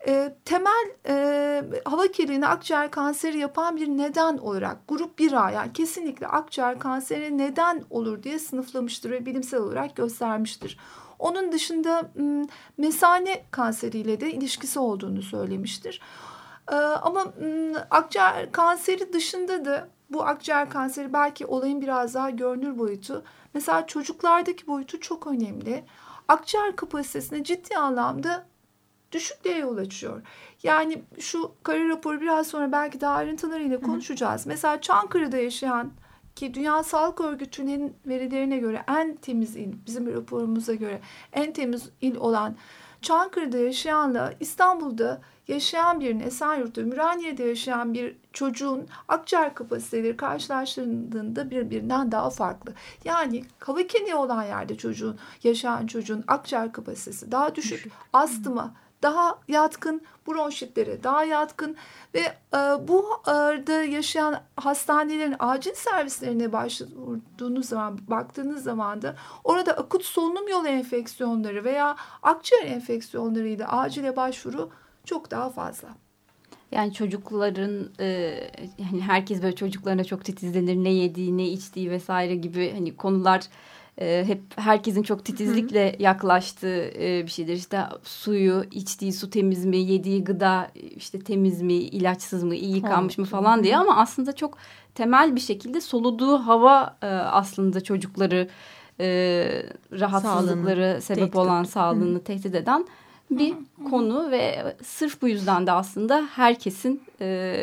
e, 0.06 0.34
temel 0.44 0.90
e, 1.08 1.64
hava 1.84 2.06
kirliliğini 2.06 2.46
akciğer 2.46 2.90
kanseri 2.90 3.38
yapan 3.38 3.76
bir 3.76 3.88
neden 3.88 4.38
olarak 4.38 4.88
grup 4.88 5.20
1A 5.20 5.54
yani 5.54 5.72
kesinlikle 5.72 6.26
akciğer 6.26 6.78
kanseri 6.78 7.38
neden 7.38 7.84
olur 7.90 8.22
diye 8.22 8.38
sınıflamıştır 8.38 9.10
ve 9.10 9.26
bilimsel 9.26 9.60
olarak 9.60 9.96
göstermiştir. 9.96 10.78
Onun 11.18 11.52
dışında 11.52 12.10
mesane 12.78 13.44
kanseriyle 13.50 14.20
de 14.20 14.32
ilişkisi 14.32 14.78
olduğunu 14.78 15.22
söylemiştir. 15.22 16.00
E, 16.72 16.74
ama 16.76 17.24
akciğer 17.90 18.52
kanseri 18.52 19.12
dışında 19.12 19.64
da 19.64 19.88
bu 20.10 20.24
akciğer 20.24 20.70
kanseri 20.70 21.12
belki 21.12 21.46
olayın 21.46 21.80
biraz 21.80 22.14
daha 22.14 22.30
görünür 22.30 22.78
boyutu. 22.78 23.24
Mesela 23.54 23.86
çocuklardaki 23.86 24.66
boyutu 24.66 25.00
çok 25.00 25.26
önemli. 25.26 25.84
Akciğer 26.28 26.76
kapasitesine 26.76 27.44
ciddi 27.44 27.76
anlamda 27.76 28.51
düşüklüğe 29.12 29.56
yol 29.58 29.76
açıyor. 29.76 30.22
Yani 30.62 31.02
şu 31.18 31.52
kare 31.62 31.88
raporu 31.88 32.20
biraz 32.20 32.46
sonra 32.46 32.72
belki 32.72 33.00
daha 33.00 33.14
ayrıntılarıyla 33.14 33.80
konuşacağız. 33.80 34.40
Hı 34.40 34.44
hı. 34.44 34.48
Mesela 34.48 34.80
Çankırı'da 34.80 35.36
yaşayan 35.36 35.92
ki 36.36 36.54
Dünya 36.54 36.82
Sağlık 36.82 37.20
Örgütü'nün 37.20 37.96
verilerine 38.06 38.58
göre 38.58 38.84
en 38.88 39.16
temiz 39.16 39.56
il, 39.56 39.72
bizim 39.86 40.14
raporumuza 40.14 40.74
göre 40.74 41.00
en 41.32 41.52
temiz 41.52 41.88
il 42.00 42.16
olan 42.16 42.56
Çankırı'da 43.02 43.58
yaşayanla 43.58 44.34
İstanbul'da 44.40 45.20
yaşayan 45.48 46.00
birinin 46.00 46.26
Esenyurt'ta, 46.26 46.80
Ümraniye'de 46.80 47.44
yaşayan 47.44 47.94
bir 47.94 48.16
çocuğun 48.32 48.88
akciğer 49.08 49.54
kapasiteleri 49.54 50.16
karşılaştırıldığında 50.16 51.50
birbirinden 51.50 52.12
daha 52.12 52.30
farklı. 52.30 52.74
Yani 53.04 53.44
kirliliği 53.88 54.14
olan 54.14 54.42
yerde 54.42 54.76
çocuğun, 54.76 55.18
yaşayan 55.42 55.86
çocuğun 55.86 56.24
akciğer 56.28 56.72
kapasitesi 56.72 57.32
daha 57.32 57.54
düşük, 57.54 57.78
düşük. 57.78 57.92
astıma, 58.12 58.74
daha 59.02 59.38
yatkın, 59.48 60.02
bronşitlere 60.28 61.02
daha 61.02 61.24
yatkın 61.24 61.76
ve 62.14 62.20
e, 62.54 62.88
bu 62.88 63.06
arada 63.24 63.72
yaşayan 63.72 64.42
hastanelerin 64.56 65.36
acil 65.38 65.74
servislerine 65.74 66.52
başvurduğunuz 66.52 67.68
zaman, 67.68 67.98
baktığınız 68.08 68.62
zaman 68.62 69.02
da 69.02 69.16
orada 69.44 69.72
akut 69.72 70.04
solunum 70.04 70.48
yolu 70.48 70.68
enfeksiyonları 70.68 71.64
veya 71.64 71.96
akciğer 72.22 72.66
enfeksiyonlarıyla 72.66 73.68
acile 73.68 74.16
başvuru 74.16 74.70
çok 75.04 75.30
daha 75.30 75.50
fazla. 75.50 75.88
Yani 76.72 76.92
çocukların 76.92 77.90
e, 78.00 78.06
yani 78.78 79.02
herkes 79.02 79.42
böyle 79.42 79.54
çocuklarına 79.54 80.04
çok 80.04 80.24
titizlenir 80.24 80.76
ne 80.76 80.92
yediği 80.92 81.36
ne 81.36 81.48
içtiği 81.48 81.90
vesaire 81.90 82.34
gibi 82.34 82.72
hani 82.72 82.96
konular 82.96 83.42
e, 84.00 84.24
hep 84.26 84.42
herkesin 84.56 85.02
çok 85.02 85.24
titizlikle 85.24 85.96
yaklaştığı 85.98 86.84
e, 86.84 87.22
bir 87.26 87.30
şeydir. 87.30 87.54
İşte 87.54 87.80
suyu, 88.02 88.64
içtiği 88.70 89.12
su 89.12 89.30
temiz 89.30 89.64
mi, 89.64 89.76
yediği 89.76 90.24
gıda 90.24 90.70
işte 90.96 91.18
temiz 91.18 91.62
mi, 91.62 91.74
ilaçsız 91.74 92.42
mı, 92.44 92.54
iyi 92.54 92.76
yıkanmış 92.76 93.18
mı 93.18 93.24
falan 93.24 93.64
diye 93.64 93.76
ama 93.76 93.96
aslında 93.96 94.32
çok 94.32 94.58
temel 94.94 95.36
bir 95.36 95.40
şekilde 95.40 95.80
soluduğu 95.80 96.38
hava 96.38 96.96
e, 97.02 97.06
aslında 97.06 97.80
çocukları 97.80 98.48
e, 99.00 99.06
rahatsızlıkları 99.92 100.80
sağlığını 100.80 101.00
sebep 101.00 101.22
tehdit 101.22 101.36
olan 101.36 101.64
sağlığını 101.64 102.18
Hı. 102.18 102.24
tehdit 102.24 102.54
eden 102.54 102.86
bir 103.30 103.52
Hı. 103.52 103.84
konu 103.90 104.30
ve 104.30 104.76
sırf 104.82 105.22
bu 105.22 105.28
yüzden 105.28 105.66
de 105.66 105.72
aslında 105.72 106.28
herkesin 106.34 107.02
e, 107.20 107.56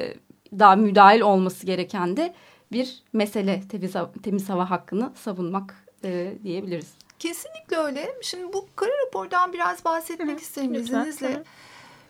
daha 0.60 0.76
müdahil 0.76 1.22
olması 1.22 1.66
gereken 1.66 2.18
de 2.18 2.34
bir 2.72 3.04
mesele 3.14 3.62
temiz, 3.70 3.94
temiz 4.24 4.50
hava 4.50 4.70
hakkını 4.70 5.12
savunmak 5.16 5.89
e, 6.04 6.34
diyebiliriz. 6.44 6.94
Kesinlikle 7.20 7.78
öyle. 7.78 8.16
Şimdi 8.22 8.54
bu 8.54 8.68
kara 8.76 8.92
rapordan 9.06 9.54
biraz 9.54 9.86
bahsetmek 9.86 10.38
Hı, 10.38 10.42
isterim 10.42 10.74
lütfen. 10.74 11.00
izninizle. 11.00 11.34
Hı. 11.36 11.44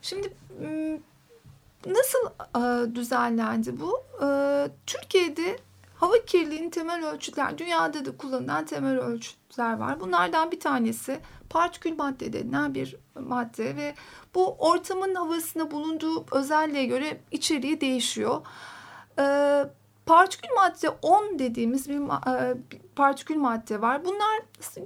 Şimdi 0.01 0.33
nasıl 1.85 2.19
e, 2.55 2.95
düzenlendi 2.95 3.79
bu? 3.79 4.03
E, 4.25 4.27
Türkiye'de 4.87 5.59
hava 5.95 6.25
kirliliğinin 6.25 6.69
temel 6.69 7.05
ölçütler, 7.11 7.57
dünyada 7.57 8.05
da 8.05 8.17
kullanılan 8.17 8.65
temel 8.65 8.99
ölçütler 8.99 9.73
var. 9.77 9.99
Bunlardan 9.99 10.51
bir 10.51 10.59
tanesi 10.59 11.19
partikül 11.49 11.95
madde 11.95 12.33
denilen 12.33 12.75
bir 12.75 12.95
madde 13.19 13.75
ve 13.75 13.93
bu 14.35 14.55
ortamın 14.59 15.15
havasında 15.15 15.71
bulunduğu 15.71 16.25
özelliğe 16.31 16.85
göre 16.85 17.21
içeriği 17.31 17.81
değişiyor. 17.81 18.41
Ee, 19.19 19.65
Partikül 20.09 20.49
madde 20.55 20.89
10 20.89 21.39
dediğimiz 21.39 21.89
bir, 21.89 21.95
e, 21.95 22.57
bir 22.71 22.79
partikül 22.95 23.35
madde 23.35 23.81
var. 23.81 24.05
Bunlar 24.05 24.39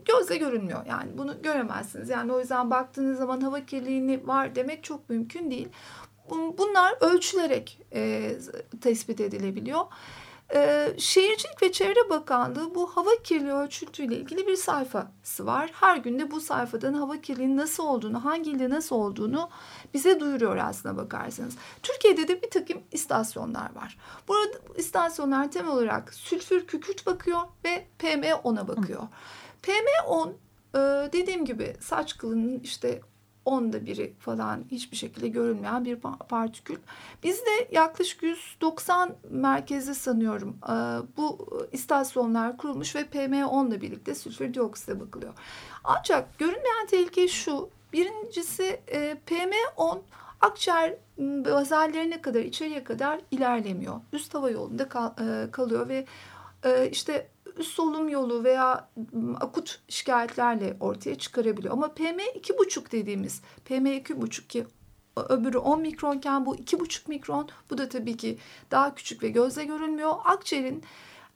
gözle 0.06 0.38
görünmüyor. 0.38 0.86
Yani 0.86 1.18
bunu 1.18 1.42
göremezsiniz. 1.42 2.10
Yani 2.10 2.34
o 2.34 2.40
yüzden 2.40 2.72
baktığınız 2.72 3.18
zaman 3.18 3.42
hava 3.42 3.66
kirliliğini 3.66 4.28
var 4.28 4.56
demek 4.56 4.84
çok 4.84 5.10
mümkün 5.10 5.52
değil. 5.52 5.70
Bunlar 6.30 6.96
ölçülerek 7.02 7.82
e, 7.94 8.32
tespit 8.82 9.20
edilebiliyor. 9.20 9.86
Ee, 10.56 10.94
Şehircilik 10.98 11.64
ve 11.64 11.72
Çevre 11.72 12.10
Bakanlığı 12.10 12.76
bu 12.76 12.88
hava 12.88 13.10
kirliliği 13.24 13.54
ölçütüyle 13.54 14.16
ilgili 14.16 14.48
bir 14.48 14.56
sayfası 14.56 15.46
var. 15.46 15.72
Her 15.74 15.98
günde 15.98 16.32
bu 16.32 16.42
sayfadan 16.42 16.94
hava 16.94 17.22
kirliliğinin 17.22 17.58
nasıl 17.58 17.84
olduğunu, 17.84 18.26
hangi 18.26 18.52
ilde 18.52 18.70
nasıl 18.70 18.96
olduğunu 18.96 19.50
bize 19.94 20.20
duyuruyor 20.20 20.58
aslına 20.58 20.98
bakarsanız. 20.98 21.56
Türkiye'de 21.84 22.28
de 22.28 22.42
bir 22.42 22.50
takım 22.50 22.82
istasyonlar 22.92 23.76
var. 23.76 23.98
Burada 24.28 24.58
istasyonlar 24.78 25.52
temel 25.52 25.72
olarak 25.72 26.14
sülfür 26.14 26.68
kükürt 26.68 27.06
bakıyor 27.06 27.40
ve 27.66 27.88
PM10'a 28.00 28.68
bakıyor. 28.68 29.02
PM10 29.64 30.34
e, 30.76 31.12
dediğim 31.14 31.46
gibi 31.46 31.76
saç 31.80 32.18
kılının 32.18 32.60
işte 32.60 33.02
onda 33.46 33.86
biri 33.86 34.14
falan 34.20 34.64
hiçbir 34.72 34.98
şekilde 34.98 35.28
görünmeyen 35.28 35.86
bir 35.86 36.00
partikül. 36.30 36.78
Bizde 37.24 37.68
yaklaşık 37.72 38.24
190 38.24 39.16
merkezde 39.30 39.94
sanıyorum 39.94 40.58
e, 40.64 40.74
bu 41.18 41.50
istasyonlar 41.72 42.58
kurulmuş 42.58 42.96
ve 42.96 43.02
PM10 43.02 43.68
ile 43.70 43.82
birlikte 43.82 44.16
sülfür 44.16 44.54
dioksite 44.54 45.00
bakılıyor. 45.00 45.34
Ancak 45.84 46.40
görünmeyen 46.40 46.88
tehlike 46.88 47.28
şu. 47.28 47.70
Birincisi 47.94 48.80
e, 48.88 49.18
PM10 49.28 50.00
akciğer 50.42 50.96
bazallerine 51.18 52.22
kadar 52.22 52.40
içeriye 52.40 52.84
kadar 52.84 53.20
ilerlemiyor. 53.32 54.02
Üst 54.14 54.34
hava 54.34 54.50
yolunda 54.50 54.84
e, 55.20 55.52
kalıyor 55.52 55.90
ve 55.90 56.06
işte 56.92 57.28
solunum 57.62 58.10
yolu 58.10 58.44
veya 58.44 58.90
akut 59.40 59.82
şikayetlerle 59.90 60.78
ortaya 60.80 61.18
çıkarabiliyor. 61.18 61.74
Ama 61.74 61.94
PM 61.94 62.20
2,5 62.20 62.92
dediğimiz 62.92 63.42
PM 63.66 63.86
2,5 63.86 64.48
ki 64.48 64.66
öbürü 65.16 65.58
10 65.58 65.82
mikronken 65.82 66.46
bu 66.46 66.56
2,5 66.56 67.10
mikron. 67.10 67.50
Bu 67.70 67.78
da 67.78 67.90
tabii 67.90 68.18
ki 68.18 68.38
daha 68.72 68.96
küçük 68.96 69.24
ve 69.24 69.30
gözle 69.30 69.66
görülmüyor. 69.66 70.16
Akciğerin 70.24 70.84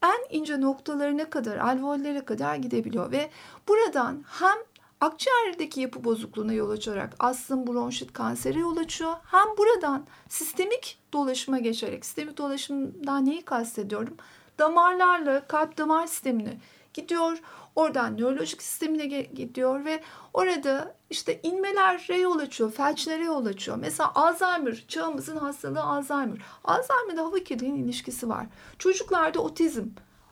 en 0.04 0.38
ince 0.38 0.62
noktalarına 0.62 1.30
kadar, 1.30 1.58
alveollere 1.58 2.26
kadar 2.26 2.56
gidebiliyor 2.56 3.12
ve 3.12 3.30
buradan 3.68 4.24
hem 4.28 4.58
akciğerdeki 5.02 5.82
yapı 5.82 6.04
bozukluğuna 6.04 6.54
yol 6.54 6.70
açarak 6.70 7.16
astım, 7.20 7.68
bronşit, 7.68 8.14
kansere 8.14 8.60
yol 8.60 8.78
açıyor. 8.78 9.14
Hem 9.26 9.58
buradan 9.58 10.06
sistemik 10.30 11.00
dolaşıma 11.14 11.60
geçerek, 11.60 12.06
sistemik 12.06 12.38
dolaşımdan 12.38 13.26
neyi 13.26 13.42
kastediyorum? 13.42 14.18
Damarlarla 14.60 15.48
kalp 15.48 15.78
damar 15.78 16.08
sistemine 16.08 16.58
gidiyor. 16.94 17.38
Oradan 17.76 18.18
nörolojik 18.18 18.62
sistemine 18.62 19.06
gidiyor 19.06 19.86
ve 19.86 20.02
orada 20.34 20.96
işte 21.10 21.40
inmelere 21.44 22.18
yol 22.18 22.40
açıyor, 22.40 22.72
felçlere 22.72 23.24
yol 23.24 23.46
açıyor. 23.46 23.78
Mesela 23.78 24.12
Alzheimer, 24.16 24.86
çağımızın 24.88 25.38
hastalığı 25.38 25.84
Alzheimer. 25.84 26.38
Alzheimer'da 26.64 27.22
hava 27.22 27.40
kirliliğinin 27.40 27.84
ilişkisi 27.84 28.30
var. 28.30 28.46
Çocuklarda 28.80 29.40
otizm, 29.40 29.86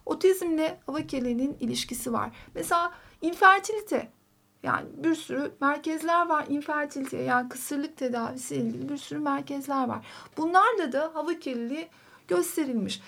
otizmle 0.05 0.79
hava 0.85 1.01
kirliliğinin 1.01 1.57
ilişkisi 1.59 2.13
var. 2.13 2.31
Mesela 2.55 2.91
infertilite, 3.21 4.11
yani 4.63 4.85
bir 4.97 5.15
sürü 5.15 5.51
merkezler 5.61 6.27
var 6.27 6.45
infertilite 6.49 7.17
yani 7.17 7.49
kısırlık 7.49 7.97
tedavisi 7.97 8.55
ilgili 8.55 8.89
bir 8.89 8.97
sürü 8.97 9.19
merkezler 9.19 9.87
var. 9.87 10.05
Bunlarla 10.37 10.91
da 10.91 11.11
hava 11.13 11.33
kirliliği 11.33 11.87
gösterilmiş. 12.27 13.01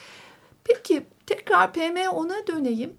Peki 0.68 1.06
tekrar 1.26 1.70
PM10'a 1.70 2.48
döneyim. 2.48 2.98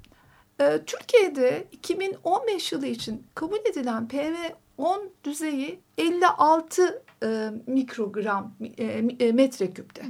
Ee, 0.61 0.81
Türkiye'de 0.87 1.69
2015 1.73 2.73
yılı 2.73 2.87
için 2.87 3.27
kabul 3.35 3.59
edilen 3.71 4.09
PM10 4.09 5.09
düzeyi 5.25 5.81
56 5.99 7.03
e, 7.23 7.51
mikrogram 7.67 8.55
e, 8.79 8.85
e, 8.85 9.33
metreküpte. 9.33 10.03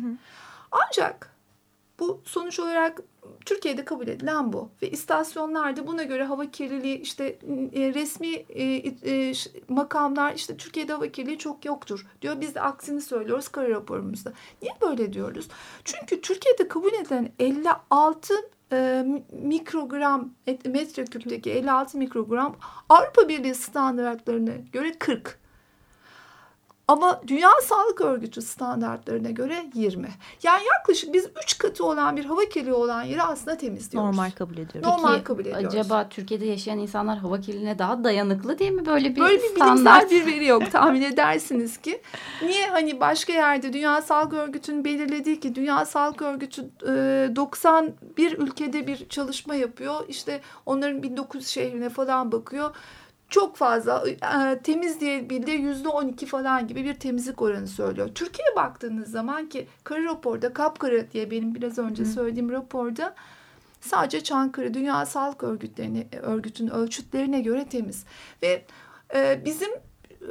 Ancak 0.70 1.36
bu 1.98 2.22
sonuç 2.24 2.60
olarak 2.60 3.02
Türkiye'de 3.44 3.84
kabul 3.84 4.08
edilen 4.08 4.52
bu 4.52 4.70
ve 4.82 4.90
istasyonlarda 4.90 5.86
buna 5.86 6.02
göre 6.02 6.24
hava 6.24 6.50
kirliliği 6.50 7.00
işte 7.00 7.24
e, 7.72 7.94
resmi 7.94 8.28
e, 8.28 8.64
e, 9.06 9.32
makamlar 9.68 10.34
işte 10.34 10.56
Türkiye'de 10.56 10.92
hava 10.92 11.08
kirliliği 11.08 11.38
çok 11.38 11.64
yoktur 11.64 12.06
diyor. 12.22 12.40
Biz 12.40 12.54
de 12.54 12.60
aksini 12.60 13.00
söylüyoruz 13.00 13.48
kara 13.48 13.70
raporumuzda. 13.70 14.32
Niye 14.62 14.74
böyle 14.82 15.12
diyoruz? 15.12 15.48
Çünkü 15.84 16.20
Türkiye'de 16.20 16.68
kabul 16.68 16.92
edilen 16.92 17.32
56 17.38 18.34
e, 18.72 19.06
mikrogram 19.32 20.30
metreküpteki 20.64 21.50
56 21.50 21.98
mikrogram 21.98 22.56
Avrupa 22.88 23.28
Birliği 23.28 23.54
standartlarına 23.54 24.52
göre 24.72 24.92
40. 24.98 25.38
Ama 26.88 27.20
Dünya 27.26 27.50
Sağlık 27.62 28.00
Örgütü 28.00 28.42
standartlarına 28.42 29.30
göre 29.30 29.70
20. 29.74 30.08
Yani 30.42 30.62
yaklaşık 30.74 31.14
biz 31.14 31.28
3 31.44 31.58
katı 31.58 31.84
olan 31.84 32.16
bir 32.16 32.24
hava 32.24 32.44
kirliliği 32.44 32.74
olan 32.74 33.02
yeri 33.02 33.22
aslında 33.22 33.56
temizliyoruz. 33.56 34.10
Normal 34.10 34.30
kabul 34.30 34.52
ediyoruz. 34.52 34.90
Normal 34.90 35.12
Peki, 35.12 35.24
kabul 35.24 35.40
ediyoruz. 35.40 35.74
Acaba 35.74 36.08
Türkiye'de 36.08 36.46
yaşayan 36.46 36.78
insanlar 36.78 37.18
hava 37.18 37.40
kirliliğine 37.40 37.78
daha 37.78 38.04
dayanıklı 38.04 38.58
değil 38.58 38.70
mi? 38.70 38.86
Böyle 38.86 39.16
bir 39.16 39.20
Böyle 39.20 39.42
bir 39.42 39.48
standart. 39.48 40.10
bir 40.10 40.26
veri 40.26 40.46
yok 40.46 40.72
tahmin 40.72 41.02
edersiniz 41.02 41.78
ki. 41.78 42.00
Niye 42.42 42.66
hani 42.66 43.00
başka 43.00 43.32
yerde 43.32 43.72
Dünya 43.72 44.02
Sağlık 44.02 44.32
Örgütü'nün 44.32 44.84
belirlediği 44.84 45.40
ki 45.40 45.54
Dünya 45.54 45.84
Sağlık 45.84 46.22
Örgütü 46.22 46.62
91 47.36 48.38
ülkede 48.38 48.86
bir 48.86 49.08
çalışma 49.08 49.54
yapıyor. 49.54 50.04
İşte 50.08 50.40
onların 50.66 51.02
1900 51.02 51.48
şehrine 51.48 51.88
falan 51.88 52.32
bakıyor 52.32 52.74
çok 53.28 53.56
fazla 53.56 54.04
e, 54.08 54.58
temiz 54.62 55.00
diyebildiği 55.00 55.60
yüzde 55.60 55.88
12 55.88 56.26
falan 56.26 56.66
gibi 56.66 56.84
bir 56.84 56.94
temizlik 56.94 57.42
oranı 57.42 57.66
söylüyor. 57.66 58.08
Türkiye'ye 58.14 58.56
baktığınız 58.56 59.10
zaman 59.10 59.48
ki 59.48 59.68
kara 59.84 60.04
raporda 60.04 60.52
kapkara 60.52 61.10
diye 61.10 61.30
benim 61.30 61.54
biraz 61.54 61.78
önce 61.78 62.04
söylediğim 62.04 62.52
raporda 62.52 63.14
sadece 63.80 64.20
Çankırı 64.20 64.74
Dünya 64.74 65.06
Sağlık 65.06 65.42
Örgütlerine, 65.42 66.06
Örgütü'nün 66.22 66.70
ölçütlerine 66.70 67.40
göre 67.40 67.68
temiz. 67.68 68.04
Ve 68.42 68.64
e, 69.14 69.42
bizim 69.44 69.70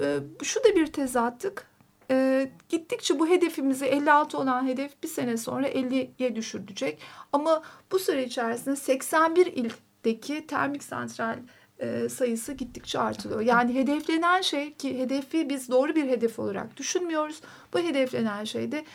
e, 0.02 0.18
şu 0.44 0.64
da 0.64 0.76
bir 0.76 0.88
tezattık. 0.88 1.68
E, 2.12 2.50
gittikçe 2.70 3.20
bu 3.20 3.28
hedefimizi 3.28 3.86
56 3.86 4.38
olan 4.38 4.68
hedef 4.68 5.04
bir 5.04 5.08
sene 5.08 5.38
sonra 5.38 5.68
50'ye 5.70 6.36
düşürdülecek. 6.36 7.00
Ama 7.34 7.64
bu 7.92 8.00
süre 8.00 8.24
içerisinde 8.24 8.76
81 8.76 9.46
ildeki 9.46 10.48
termik 10.48 10.84
santral 10.84 11.40
e, 11.80 12.10
sayısı 12.10 12.54
gittikçe 12.54 13.00
artıyor. 13.00 13.42
Yani 13.42 13.76
hedeflenen 13.76 14.42
şey 14.42 14.74
ki 14.74 15.00
hedefi 15.00 15.50
biz 15.50 15.70
doğru 15.70 15.96
bir 15.96 16.08
hedef 16.08 16.40
olarak 16.40 16.78
düşünmüyoruz. 16.78 17.42
Bu 17.74 17.80
hedeflenen 17.80 18.44
şey 18.44 18.72
de 18.72 18.86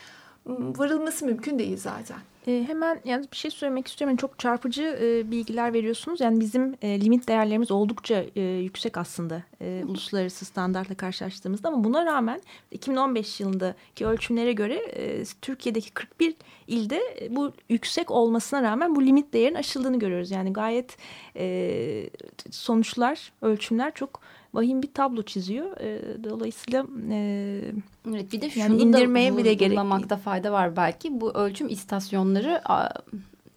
varılması 0.47 1.25
mümkün 1.25 1.59
değil 1.59 1.77
zaten. 1.77 2.17
E, 2.47 2.63
hemen 2.67 2.99
yani 3.05 3.25
bir 3.31 3.37
şey 3.37 3.51
söylemek 3.51 3.87
istiyorum. 3.87 4.17
Çok 4.17 4.39
çarpıcı 4.39 4.99
e, 5.01 5.31
bilgiler 5.31 5.73
veriyorsunuz. 5.73 6.21
Yani 6.21 6.39
bizim 6.39 6.75
e, 6.81 7.01
limit 7.01 7.27
değerlerimiz 7.27 7.71
oldukça 7.71 8.25
e, 8.35 8.41
yüksek 8.41 8.97
aslında 8.97 9.43
e, 9.63 9.83
uluslararası 9.87 10.45
standartla 10.45 10.95
karşılaştığımızda 10.95 11.67
ama 11.67 11.83
buna 11.83 12.05
rağmen 12.05 12.41
2015 12.71 13.39
yılındaki 13.39 14.05
ölçümlere 14.05 14.53
göre 14.53 14.75
e, 14.75 15.23
Türkiye'deki 15.41 15.91
41 15.91 16.35
ilde 16.67 17.01
e, 17.21 17.35
bu 17.35 17.51
yüksek 17.69 18.11
olmasına 18.11 18.63
rağmen 18.63 18.95
bu 18.95 19.05
limit 19.05 19.33
değerin 19.33 19.55
aşıldığını 19.55 19.99
görüyoruz. 19.99 20.31
Yani 20.31 20.53
gayet 20.53 20.97
e, 21.35 22.09
sonuçlar, 22.51 23.31
ölçümler 23.41 23.93
çok 23.93 24.21
vahim 24.53 24.81
bir 24.81 24.93
tablo 24.93 25.23
çiziyor. 25.23 25.77
E, 25.77 26.23
dolayısıyla 26.23 26.85
e, 27.11 27.61
evet, 28.09 28.33
bir 28.33 28.41
de 28.41 28.49
şunu 28.49 28.63
yani 28.63 28.81
indirmeye 28.81 29.33
da 29.33 29.37
bile 29.37 29.53
gerek 29.53 29.79
fayda 30.23 30.51
var 30.51 30.75
belki. 30.75 31.21
Bu 31.21 31.33
ölçüm 31.33 31.69
istasyonları 31.69 32.61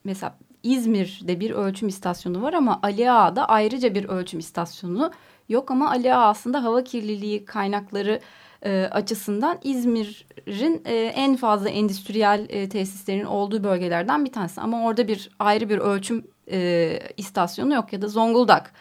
mesela 0.04 0.38
İzmir'de 0.62 1.40
bir 1.40 1.50
ölçüm 1.50 1.88
istasyonu 1.88 2.42
var 2.42 2.52
ama 2.52 2.80
Ali 2.82 3.10
Ağa'da 3.10 3.48
ayrıca 3.48 3.94
bir 3.94 4.04
ölçüm 4.04 4.40
istasyonu 4.40 5.10
yok 5.48 5.70
ama 5.70 5.90
Ali 5.90 6.14
Ağa 6.14 6.28
aslında 6.28 6.64
hava 6.64 6.84
kirliliği 6.84 7.44
kaynakları 7.44 8.20
e, 8.64 8.88
açısından 8.90 9.58
İzmir'in 9.62 10.82
e, 10.84 10.94
en 10.94 11.36
fazla 11.36 11.68
endüstriyel 11.68 12.46
e, 12.48 12.68
tesislerin 12.68 13.24
olduğu 13.24 13.64
bölgelerden 13.64 14.24
bir 14.24 14.32
tanesi. 14.32 14.60
Ama 14.60 14.84
orada 14.84 15.08
bir 15.08 15.30
ayrı 15.38 15.68
bir 15.68 15.78
ölçüm 15.78 16.26
e, 16.50 16.98
istasyonu 17.16 17.74
yok 17.74 17.92
ya 17.92 18.02
da 18.02 18.08
Zonguldak. 18.08 18.72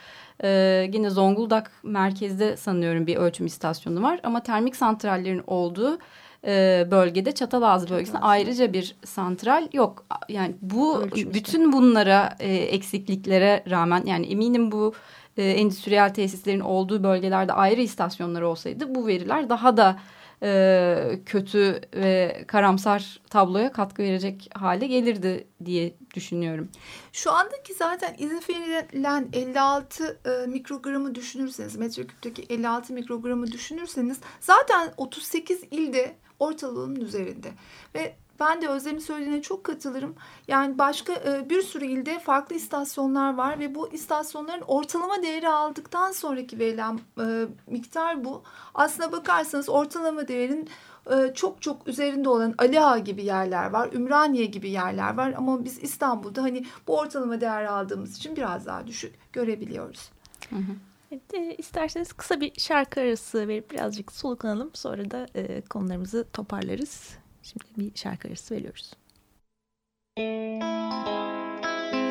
Ee, 0.44 0.90
yine 0.94 1.10
Zonguldak 1.10 1.72
merkezde 1.84 2.58
sanıyorum 2.58 3.08
bir 3.08 3.16
ölçüm 3.16 3.46
istasyonu 3.46 4.04
var. 4.04 4.20
Ama 4.24 4.44
termik 4.44 4.76
santrallerin 4.76 5.44
olduğu 5.48 6.00
e, 6.48 6.88
bölgede 6.92 7.32
Çatalazı 7.32 7.90
bölgesinde 7.90 8.18
ayrıca 8.18 8.74
bir 8.74 8.96
santral 9.06 9.68
yok. 9.74 10.06
Yani 10.30 10.56
bu 10.62 10.98
Ölçüm 11.02 11.34
bütün 11.34 11.74
bunlara 11.74 12.36
e, 12.40 12.56
eksikliklere 12.56 13.64
rağmen 13.70 14.04
yani 14.06 14.26
eminim 14.26 14.72
bu 14.72 14.94
e, 15.38 15.44
endüstriyel 15.44 16.14
tesislerin 16.14 16.60
olduğu 16.60 17.04
bölgelerde 17.04 17.54
ayrı 17.54 17.82
istasyonlar 17.82 18.42
olsaydı 18.42 18.96
bu 18.96 19.08
veriler 19.08 19.50
daha 19.50 19.78
da 19.78 20.00
e, 20.44 21.20
kötü 21.26 21.82
ve 21.94 22.44
karamsar 22.48 23.22
tabloya 23.30 23.72
katkı 23.72 24.04
verecek 24.04 24.50
hale 24.54 24.88
gelirdi 24.88 25.48
diye 25.66 25.96
düşünüyorum. 26.14 26.70
Şu 27.14 27.32
andaki 27.32 27.74
zaten 27.74 28.16
izin 28.18 28.42
verilen 28.50 29.30
56 29.34 30.20
e, 30.26 30.48
mikrogramı 30.48 31.16
düşünürseniz, 31.16 31.76
metreküpteki 31.76 32.46
56 32.50 32.94
mikrogramı 32.94 33.52
düşünürseniz 33.52 34.20
zaten 34.40 34.94
38 34.98 35.64
ilde 35.72 36.16
ortalamanın 36.40 36.96
üzerinde. 36.96 37.48
Ve 37.96 38.16
ben 38.40 38.62
de 38.62 38.68
Özlem'in 38.68 39.00
söylediğine 39.00 39.42
çok 39.42 39.64
katılırım. 39.64 40.16
Yani 40.48 40.78
başka 40.78 41.14
e, 41.14 41.50
bir 41.50 41.62
sürü 41.62 41.86
ilde 41.86 42.20
farklı 42.20 42.56
istasyonlar 42.56 43.34
var 43.34 43.60
ve 43.60 43.76
bu 43.76 43.94
istasyonların 43.94 44.64
ortalama 44.68 45.24
değeri 45.24 45.50
aldıktan 45.50 46.12
sonraki 46.12 46.60
verilen 46.60 47.00
e, 47.20 47.46
miktar 47.68 48.26
bu. 48.26 48.44
Aslına 48.74 49.12
bakarsanız 49.12 49.70
ortalama 49.70 50.28
değerin 50.28 50.70
e, 51.12 51.34
çok 51.34 51.62
çok 51.62 51.88
üzerinde 51.88 52.30
olan 52.30 52.56
Ali 52.58 52.82
Ağa 52.82 52.98
gibi 52.98 53.24
yerler 53.24 53.70
var, 53.70 53.90
Ümraniye 53.94 54.46
gibi 54.46 54.70
yerler 54.70 55.18
var 55.18 55.34
ama 55.38 55.66
biz 55.66 55.84
İstanbul'da 55.84 56.44
hani 56.44 56.66
bu 56.88 56.98
ortalama 56.98 57.42
değer 57.42 57.66
aldığımız 57.66 58.18
için 58.18 58.36
biraz 58.36 58.66
daha 58.66 58.88
düşük 58.88 59.34
görebiliyoruz. 59.34 60.10
Hı 60.50 60.56
hı. 60.56 60.76
Evet, 61.12 61.34
e, 61.34 61.56
isterseniz 61.56 62.14
kısa 62.14 62.42
bir 62.42 62.52
şarkı 62.58 63.02
arası 63.02 63.48
verip 63.48 63.72
birazcık 63.72 64.12
soluklanalım. 64.12 64.70
Sonra 64.74 65.12
da 65.12 65.28
e, 65.36 65.62
konularımızı 65.62 66.26
toparlarız. 66.34 67.18
Şimdi 67.46 67.66
bir 67.78 68.00
şarkı 68.00 68.28
arası 68.28 68.56
veriyoruz. 68.56 68.92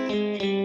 Müzik 0.08 0.63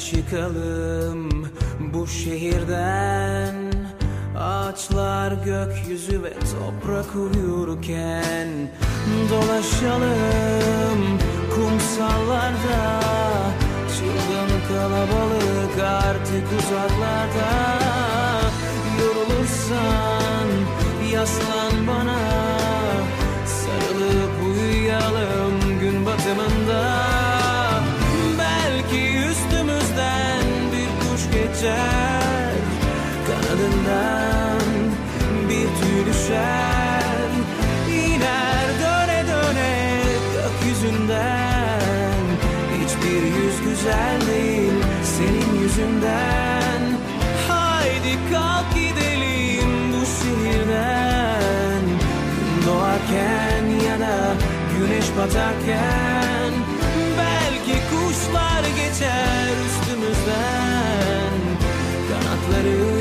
çıkalım 0.00 1.28
bu 1.94 2.06
şehirden. 2.06 3.54
Ağaçlar 4.38 5.32
gökyüzü 5.32 6.22
ve 6.22 6.32
toprak 6.32 7.16
uyurken 7.16 8.48
Dolaşalım 9.30 11.18
kumsallarda. 11.54 13.00
Çılgın 13.96 14.50
kalabalık 14.68 15.78
artık 15.78 16.44
uzaklarda. 16.58 17.50
Yorulursan 19.00 20.48
yaslan 21.12 21.59
batarken 55.20 56.52
Belki 57.18 57.80
kuşlar 57.90 58.62
geçer 58.76 59.48
üstümüzden. 59.66 61.32
Kanatları 62.08 62.99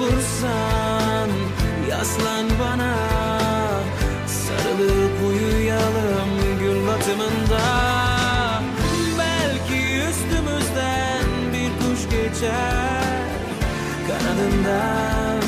Yorulursan 0.00 1.28
yaslan 1.90 2.46
bana. 2.60 2.94
Sarılıp 4.26 5.12
uyuyalım 5.28 6.30
gün 6.60 6.86
batımında. 6.86 7.60
Belki 9.18 9.78
üstümüzden 10.08 11.24
bir 11.52 11.70
kuş 11.80 12.04
geçer. 12.10 13.24
Kanadından 14.08 15.40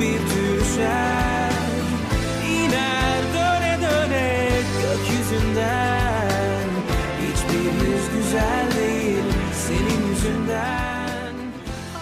bir 0.00 0.20
düşer. 0.30 1.52
İner 2.50 3.20
döne 3.34 3.78
döne 3.82 4.50
gökyüzünden. 4.82 6.68
Hiçbir 7.22 7.86
yüz 7.86 8.04
güzel 8.16 8.66
değil 8.78 9.24
senin 9.66 10.08
yüzünden. 10.08 11.32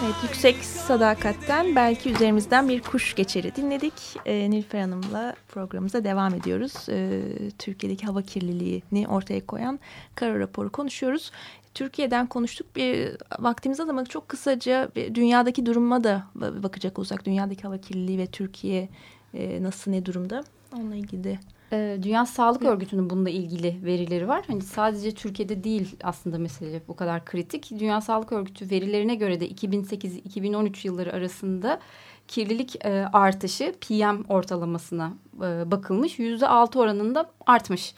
Evet, 0.05 0.15
Yüksek 0.23 0.76
Sadakat'ten 0.87 1.75
belki 1.75 2.11
üzerimizden 2.11 2.69
bir 2.69 2.81
kuş 2.81 3.15
geçeri 3.15 3.55
dinledik. 3.55 3.93
E, 4.25 4.49
Nilüfer 4.49 4.79
Hanım'la 4.79 5.35
programımıza 5.47 6.03
devam 6.03 6.33
ediyoruz. 6.33 6.73
E, 6.89 7.21
Türkiye'deki 7.59 8.05
hava 8.05 8.21
kirliliğini 8.21 9.07
ortaya 9.07 9.45
koyan 9.45 9.79
kara 10.15 10.39
raporu 10.39 10.71
konuşuyoruz. 10.71 11.31
Türkiye'den 11.73 12.27
konuştuk. 12.27 12.75
Bir 12.75 13.17
vaktimiz 13.39 13.79
az 13.79 13.89
ama 13.89 14.05
çok 14.05 14.29
kısaca 14.29 14.91
dünyadaki 14.95 15.65
duruma 15.65 16.03
da 16.03 16.23
bakacak 16.35 16.99
olsak. 16.99 17.25
Dünyadaki 17.25 17.63
hava 17.63 17.77
kirliliği 17.77 18.17
ve 18.17 18.27
Türkiye 18.27 18.89
e, 19.33 19.63
nasıl 19.63 19.91
ne 19.91 20.05
durumda? 20.05 20.43
Onunla 20.75 20.95
ilgili 20.95 21.23
de 21.23 21.39
Ee, 21.73 21.99
Dünya 22.03 22.25
Sağlık 22.25 22.63
Örgütü'nün 22.63 23.09
bununla 23.09 23.29
ilgili 23.29 23.85
verileri 23.85 24.27
var. 24.27 24.43
Hani 24.47 24.61
sadece 24.61 25.11
Türkiye'de 25.11 25.63
değil 25.63 25.95
aslında 26.03 26.37
mesele 26.37 26.81
bu 26.87 26.95
kadar 26.95 27.25
kritik. 27.25 27.71
Dünya 27.79 28.01
Sağlık 28.01 28.31
Örgütü 28.31 28.69
verilerine 28.69 29.15
göre 29.15 29.39
de 29.39 29.49
2008-2013 29.49 30.87
yılları 30.87 31.13
arasında 31.13 31.79
kirlilik 32.27 32.85
e, 32.85 33.05
artışı 33.13 33.73
PM 33.81 34.21
ortalamasına 34.29 35.13
e, 35.37 35.71
bakılmış. 35.71 36.19
%6 36.19 36.79
oranında 36.79 37.31
artmış. 37.45 37.93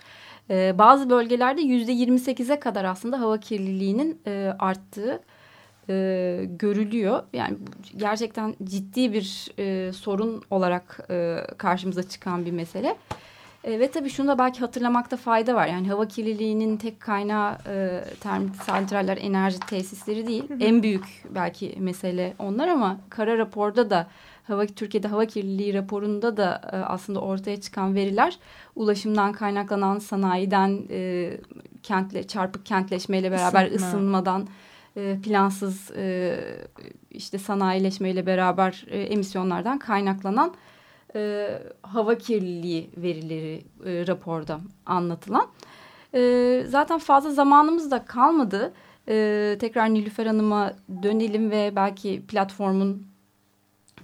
E, 0.49 0.75
bazı 0.77 1.10
bölgelerde 1.10 1.62
%28'e 1.62 2.60
kadar 2.60 2.86
aslında 2.86 3.19
hava 3.19 3.39
kirliliğinin 3.39 4.21
e, 4.27 4.53
arttığı 4.60 5.21
e, 5.89 6.45
görülüyor. 6.49 7.23
Yani 7.34 7.58
gerçekten 7.97 8.55
ciddi 8.63 9.13
bir 9.13 9.51
e, 9.60 9.93
sorun 9.93 10.43
olarak 10.49 10.99
e, 11.10 11.38
karşımıza 11.58 12.03
çıkan 12.03 12.45
bir 12.45 12.51
mesele. 12.51 12.95
E, 13.63 13.80
ve 13.80 13.91
tabii 13.91 14.10
şunu 14.10 14.28
da 14.28 14.38
belki 14.38 14.60
hatırlamakta 14.60 15.17
fayda 15.17 15.56
var. 15.56 15.67
Yani 15.67 15.88
hava 15.89 16.08
kirliliğinin 16.08 16.78
tek 16.78 17.00
kaynağı 17.00 17.58
e, 17.67 18.04
termik 18.19 18.56
santraller, 18.56 19.17
enerji 19.17 19.60
tesisleri 19.60 20.28
değil. 20.28 20.50
Hı 20.50 20.54
hı. 20.54 20.58
En 20.60 20.84
büyük 20.84 21.24
belki 21.30 21.76
mesele 21.80 22.34
onlar 22.39 22.67
ama 22.67 22.98
kara 23.10 23.38
raporda 23.38 23.89
da 23.89 24.08
hava 24.48 24.65
Türkiye'de 24.65 25.08
hava 25.08 25.26
kirliliği 25.26 25.74
raporunda 25.74 26.38
da 26.38 26.62
e, 26.74 26.76
aslında 26.76 27.19
ortaya 27.22 27.62
çıkan 27.62 27.95
veriler 27.95 28.38
ulaşımdan 28.76 29.34
kaynaklanan 29.34 30.00
sanayiden 30.00 30.82
e, 30.89 31.32
kentle 31.84 32.28
çarpık 32.28 32.65
kentleşmeyle 32.65 33.32
beraber 33.32 33.65
Isınma. 33.65 33.88
ısınmadan 33.88 34.48
e, 34.95 35.17
plansız 35.24 35.91
e, 35.98 36.39
işte 37.12 37.38
sanayileşmeyle 37.38 38.26
beraber 38.26 38.86
e, 38.89 39.02
emisyonlardan 39.02 39.80
kaynaklanan 39.80 40.54
e, 41.15 41.50
hava 41.82 42.17
kirliliği 42.17 42.89
verileri 42.98 43.63
e, 43.86 44.08
raporda 44.08 44.60
anlatılan. 44.86 45.48
E, 46.13 46.63
zaten 46.67 47.00
fazla 47.00 47.32
zamanımız 47.32 47.91
da 47.91 48.06
kalmadı. 48.06 48.74
E, 49.08 49.58
tekrar 49.60 49.93
Nilüfer 49.93 50.26
Hanım'a 50.26 50.74
dönelim 51.04 51.52
ve 51.52 51.76
belki 51.76 52.26
platformun 52.28 53.08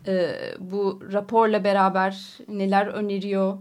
e, 0.07 0.35
bu 0.59 1.01
raporla 1.13 1.63
beraber 1.63 2.37
neler 2.47 2.87
öneriyor, 2.87 3.57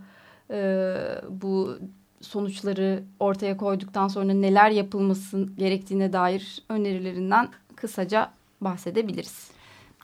e, 0.51 0.95
bu 1.29 1.79
sonuçları 2.21 3.03
ortaya 3.21 3.57
koyduktan 3.57 4.09
sonra 4.09 4.33
neler 4.33 4.71
yapılması 4.71 5.49
gerektiğine 5.57 6.13
dair 6.13 6.63
önerilerinden 6.69 7.49
kısaca 7.77 8.33
bahsedebiliriz. 8.61 9.54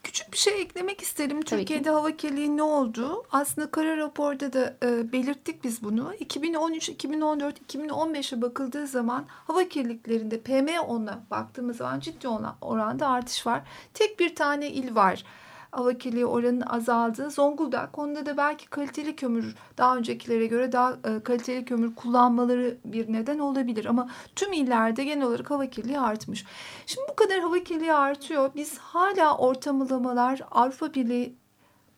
Küçük 0.02 0.32
bir 0.32 0.38
şey 0.38 0.62
eklemek 0.62 1.00
isterim. 1.00 1.42
Tabii 1.42 1.60
Türkiye'de 1.60 1.82
ki. 1.84 1.90
hava 1.90 2.16
kirliliği 2.16 2.56
ne 2.56 2.62
oldu? 2.62 3.24
Aslında 3.32 3.70
kara 3.70 3.96
raporda 3.96 4.52
da 4.52 4.76
e, 4.82 5.12
belirttik 5.12 5.64
biz 5.64 5.82
bunu. 5.82 6.14
2013, 6.14 6.88
2014, 6.88 7.74
2015'e 7.74 8.42
bakıldığı 8.42 8.86
zaman 8.86 9.26
hava 9.28 9.64
kirliliklerinde 9.68 10.36
PM10'a 10.36 11.20
baktığımız 11.30 11.76
zaman 11.76 12.00
ciddi 12.00 12.28
oranda 12.60 13.08
artış 13.08 13.46
var. 13.46 13.62
Tek 13.94 14.20
bir 14.20 14.34
tane 14.34 14.70
il 14.70 14.94
var 14.94 15.24
hava 15.72 15.92
kirliliği 15.92 16.26
oranının 16.26 16.66
azaldığı 16.66 17.30
Zonguldak. 17.30 17.98
Onda 17.98 18.26
da 18.26 18.36
belki 18.36 18.66
kaliteli 18.66 19.16
kömür 19.16 19.54
daha 19.78 19.96
öncekilere 19.96 20.46
göre 20.46 20.72
daha 20.72 20.92
e, 20.92 21.20
kaliteli 21.22 21.64
kömür 21.64 21.94
kullanmaları 21.94 22.78
bir 22.84 23.12
neden 23.12 23.38
olabilir. 23.38 23.84
Ama 23.84 24.10
tüm 24.36 24.52
illerde 24.52 25.04
genel 25.04 25.26
olarak 25.26 25.50
hava 25.50 25.66
kirliliği 25.66 26.00
artmış. 26.00 26.44
Şimdi 26.86 27.06
bu 27.10 27.16
kadar 27.16 27.40
hava 27.40 27.58
kirliliği 27.58 27.94
artıyor. 27.94 28.50
Biz 28.54 28.78
hala 28.78 29.36
ortamlamalar 29.36 30.40
Avrupa 30.50 30.94
Birliği 30.94 31.36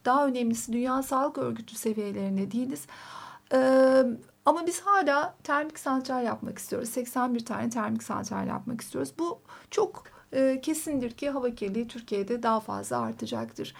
Daha 0.04 0.26
önemlisi 0.26 0.72
Dünya 0.72 1.02
Sağlık 1.02 1.38
Örgütü 1.38 1.74
seviyelerinde 1.74 2.50
değiliz. 2.50 2.86
Ee, 3.52 4.04
ama 4.44 4.66
biz 4.66 4.80
hala 4.80 5.34
termik 5.44 5.78
santral 5.78 6.24
yapmak 6.24 6.58
istiyoruz. 6.58 6.88
81 6.88 7.44
tane 7.44 7.70
termik 7.70 8.02
santral 8.02 8.46
yapmak 8.46 8.80
istiyoruz. 8.80 9.12
Bu 9.18 9.40
çok 9.70 10.04
e, 10.32 10.60
kesindir 10.60 11.10
ki 11.10 11.30
hava 11.30 11.50
kirliliği 11.50 11.88
Türkiye'de 11.88 12.42
daha 12.42 12.60
fazla 12.60 12.98
artacaktır. 13.00 13.74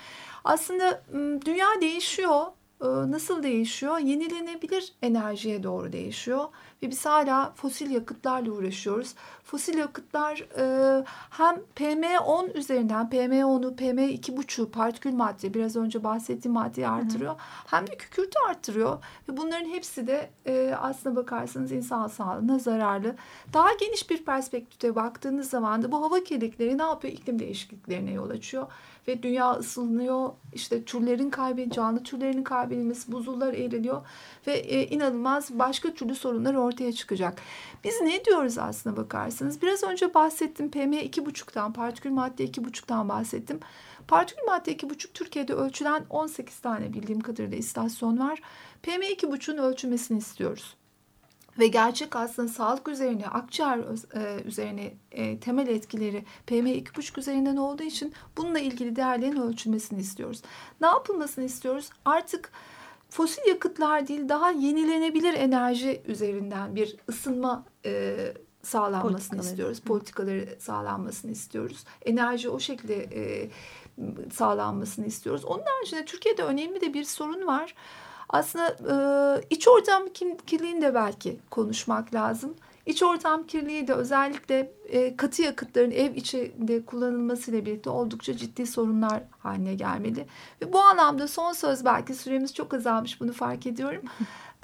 Aslında 0.44 1.02
dünya 1.46 1.80
değişiyor. 1.80 2.46
E, 2.82 2.86
nasıl 2.86 3.42
değişiyor? 3.42 3.98
Yenilenebilir 3.98 4.92
enerjiye 5.02 5.62
doğru 5.62 5.92
değişiyor 5.92 6.44
ve 6.82 6.90
biz 6.90 7.06
hala 7.06 7.52
fosil 7.54 7.90
yakıtlarla 7.90 8.52
uğraşıyoruz. 8.52 9.14
Fosil 9.44 9.78
yakıtlar 9.78 10.46
e, 10.58 11.04
hem 11.30 11.56
PM10 11.76 12.52
üzerinden 12.52 13.06
PM10'u 13.06 13.76
PM2,5 13.76 14.70
partikül 14.70 15.12
madde 15.12 15.54
biraz 15.54 15.76
önce 15.76 16.04
bahsettiğim 16.04 16.54
maddeyi 16.54 16.88
artırıyor. 16.88 17.30
Hı 17.30 17.34
hı. 17.34 17.38
Hem 17.66 17.86
de 17.86 17.96
kükürtü 17.96 18.38
artırıyor 18.48 19.04
ve 19.28 19.36
bunların 19.36 19.68
hepsi 19.68 20.06
de 20.06 20.30
e, 20.46 20.74
aslına 20.80 21.16
bakarsanız 21.16 21.72
insan 21.72 22.08
sağlığına 22.08 22.58
zararlı. 22.58 23.16
Daha 23.52 23.72
geniş 23.80 24.10
bir 24.10 24.24
perspektifte 24.24 24.94
baktığınız 24.94 25.50
zaman 25.50 25.82
da 25.82 25.92
bu 25.92 26.02
hava 26.02 26.24
kirlilikleri 26.24 26.78
ne 26.78 26.82
yapıyor? 26.82 27.14
İklim 27.14 27.38
değişikliklerine 27.38 28.12
yol 28.12 28.30
açıyor 28.30 28.66
ve 29.08 29.22
dünya 29.22 29.52
ısınıyor. 29.52 30.30
İşte 30.52 30.84
türlerin 30.84 31.30
kaybı, 31.30 31.70
canlı 31.70 32.02
türlerinin 32.02 32.44
kaybedilmesi, 32.44 33.12
buzullar 33.12 33.54
eriliyor 33.54 34.06
ve 34.46 34.52
e, 34.52 34.86
inanılmaz 34.86 35.58
başka 35.58 35.94
türlü 35.94 36.14
sorunlar 36.14 36.54
ortaya 36.54 36.92
çıkacak. 36.92 37.40
Biz 37.84 38.00
ne 38.00 38.24
diyoruz 38.24 38.58
aslına 38.58 38.96
bakarsanız? 38.96 39.62
Biraz 39.62 39.82
önce 39.82 40.14
bahsettim 40.14 40.70
PM2,5'tan, 40.70 41.72
partikül 41.72 42.10
madde 42.10 42.44
2,5'tan 42.44 43.08
bahsettim. 43.08 43.60
Partikül 44.08 44.44
madde 44.46 44.72
2,5 44.72 45.12
Türkiye'de 45.14 45.54
ölçülen 45.54 46.04
18 46.10 46.58
tane 46.58 46.92
bildiğim 46.92 47.20
kadarıyla 47.20 47.58
istasyon 47.58 48.18
var. 48.18 48.40
PM2,5'un 48.82 49.58
ölçülmesini 49.58 50.18
istiyoruz. 50.18 50.76
Ve 51.58 51.66
gerçek 51.66 52.16
aslında 52.16 52.48
sağlık 52.48 52.88
üzerine, 52.88 53.26
akciğer 53.26 53.78
e, 54.14 54.42
üzerine 54.44 54.94
e, 55.10 55.40
temel 55.40 55.68
etkileri 55.68 56.24
PM2,5 56.46 57.20
üzerinden 57.20 57.56
olduğu 57.56 57.82
için 57.82 58.12
bununla 58.36 58.58
ilgili 58.58 58.96
değerlerin 58.96 59.40
ölçülmesini 59.40 60.00
istiyoruz. 60.00 60.42
Ne 60.80 60.86
yapılmasını 60.86 61.44
istiyoruz? 61.44 61.90
Artık 62.04 62.52
fosil 63.10 63.42
yakıtlar 63.48 64.08
değil 64.08 64.28
daha 64.28 64.50
yenilenebilir 64.50 65.34
enerji 65.34 66.02
üzerinden 66.06 66.76
bir 66.76 66.96
ısınma 67.08 67.64
e, 67.84 68.16
sağlanmasını 68.62 69.12
Politikaları. 69.12 69.46
istiyoruz. 69.46 69.80
Politikaları 69.80 70.56
sağlanmasını 70.58 71.30
istiyoruz. 71.30 71.84
Enerji 72.06 72.48
o 72.48 72.60
şekilde 72.60 72.96
e, 73.02 73.50
sağlanmasını 74.32 75.06
istiyoruz. 75.06 75.44
Onun 75.44 75.64
haricinde 75.66 76.04
Türkiye'de 76.04 76.42
önemli 76.42 76.80
de 76.80 76.94
bir 76.94 77.04
sorun 77.04 77.46
var. 77.46 77.74
Aslında 78.28 78.68
e, 78.68 78.94
iç 79.50 79.68
ortam 79.68 80.02
kirliliğini 80.46 80.82
de 80.82 80.94
belki 80.94 81.40
konuşmak 81.50 82.14
lazım. 82.14 82.54
İç 82.87 83.02
ortam 83.02 83.46
kirliliği 83.46 83.88
de 83.88 83.94
özellikle 83.94 84.72
e, 84.88 85.16
katı 85.16 85.42
yakıtların 85.42 85.90
ev 85.90 86.14
içinde 86.14 86.85
kullanılmasıyla 86.85 87.66
birlikte 87.66 87.90
oldukça 87.90 88.37
ciddi 88.37 88.66
sorunlar 88.66 89.22
haline 89.38 89.74
gelmeli. 89.74 90.26
Ve 90.62 90.72
bu 90.72 90.80
anlamda 90.80 91.28
son 91.28 91.52
söz 91.52 91.85
belki 91.85 92.14
süremiz 92.14 92.54
çok 92.54 92.74
azalmış 92.74 93.20
bunu 93.20 93.32
fark 93.32 93.66
ediyorum. 93.66 94.02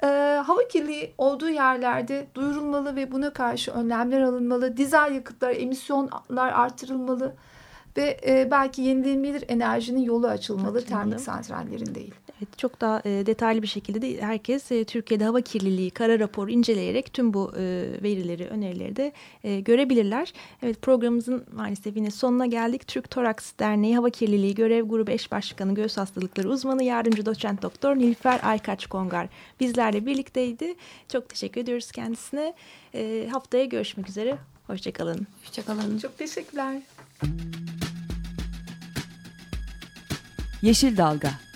E, 0.03 0.07
hava 0.45 0.67
kirliliği 0.67 1.13
olduğu 1.17 1.49
yerlerde 1.49 2.27
duyurulmalı 2.35 2.95
ve 2.95 3.11
buna 3.11 3.33
karşı 3.33 3.71
önlemler 3.71 4.21
alınmalı. 4.21 4.77
Dizel 4.77 5.15
yakıtlar, 5.15 5.55
emisyonlar 5.55 6.51
artırılmalı 6.53 7.35
ve 7.97 8.19
e, 8.27 8.51
belki 8.51 8.81
yenilenebilir 8.81 9.43
enerjinin 9.47 10.01
yolu 10.01 10.27
açılmalı, 10.27 10.77
açılmalı. 10.77 10.85
termik 10.85 11.19
santrallerin 11.19 11.95
değil. 11.95 12.13
Evet, 12.39 12.57
çok 12.57 12.81
daha 12.81 13.01
e, 13.05 13.25
detaylı 13.25 13.61
bir 13.61 13.67
şekilde 13.67 14.01
de 14.01 14.21
herkes 14.21 14.71
e, 14.71 14.83
Türkiye'de 14.83 15.25
hava 15.25 15.41
kirliliği 15.41 15.91
kara 15.91 16.19
rapor 16.19 16.49
inceleyerek 16.49 17.13
tüm 17.13 17.33
bu 17.33 17.53
e, 17.57 17.61
verileri, 18.03 18.47
önerileri 18.47 18.95
de 18.95 19.11
e, 19.43 19.59
görebilirler. 19.59 20.33
Evet 20.63 20.81
programımızın 20.81 21.45
maalesef 21.53 21.97
yine 21.97 22.11
sonuna 22.11 22.45
geldik. 22.45 22.87
Türk 22.87 23.09
Toraks 23.09 23.51
Derneği 23.59 23.95
Hava 23.95 24.09
Kirliliği 24.09 24.55
Görev 24.55 24.83
Grubu 24.83 25.11
Eş 25.11 25.31
Başkanı 25.31 25.75
Göğüs 25.75 25.97
Hastalıkları 25.97 26.49
Uzmanı 26.49 26.83
Yardımcı 26.83 27.25
Doçent 27.25 27.61
Doktor 27.61 27.95
Nilüfer 27.95 28.39
Aykaç 28.43 28.87
Kongar 28.87 29.27
bizlerle 29.59 30.05
birlikteydi. 30.05 30.75
Çok 31.11 31.29
teşekkür 31.29 31.61
ediyoruz 31.61 31.91
kendisine. 31.91 32.53
E, 32.93 33.27
haftaya 33.31 33.65
görüşmek 33.65 34.09
üzere. 34.09 34.37
Hoşçakalın. 34.67 35.27
Hoşçakalın. 35.45 35.99
Çok 35.99 36.17
teşekkürler. 36.17 36.81
Yeşil 40.61 40.97
Dalga 40.97 41.48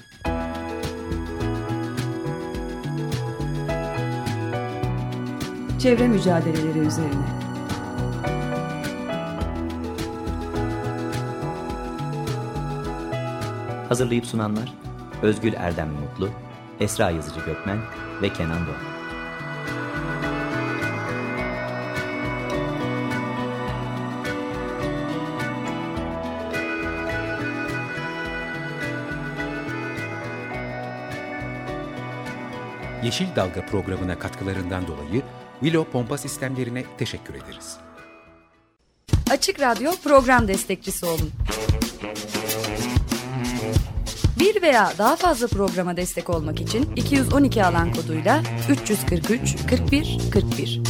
Çevre 5.84 6.08
mücadeleleri 6.08 6.80
üzerine. 6.80 7.26
Hazırlayıp 13.90 14.26
sunanlar 14.26 14.74
Özgül 15.22 15.54
Erdem 15.54 15.90
Mutlu, 15.90 16.30
Esra 16.80 17.10
Yazıcı 17.10 17.40
Gökmen 17.46 17.78
ve 18.22 18.34
Kenan 18.34 18.60
Doğan. 18.66 18.94
Yeşil 33.04 33.36
Dalga 33.36 33.66
programına 33.66 34.20
katkılarından 34.20 34.88
dolayı 34.88 35.24
Willow 35.64 35.92
Pompa 35.92 36.18
Sistemlerine 36.18 36.84
teşekkür 36.98 37.34
ederiz. 37.34 37.78
Açık 39.32 39.60
Radyo 39.60 39.92
program 40.04 40.48
destekçisi 40.48 41.06
olun. 41.06 41.32
Bir 44.40 44.62
veya 44.62 44.94
daha 44.98 45.16
fazla 45.16 45.48
programa 45.48 45.98
destek 45.98 46.30
olmak 46.30 46.62
için 46.62 46.96
212 46.96 47.66
alan 47.66 47.94
koduyla 47.94 48.44
343 48.70 49.56
41 49.70 50.18
41 50.34 50.82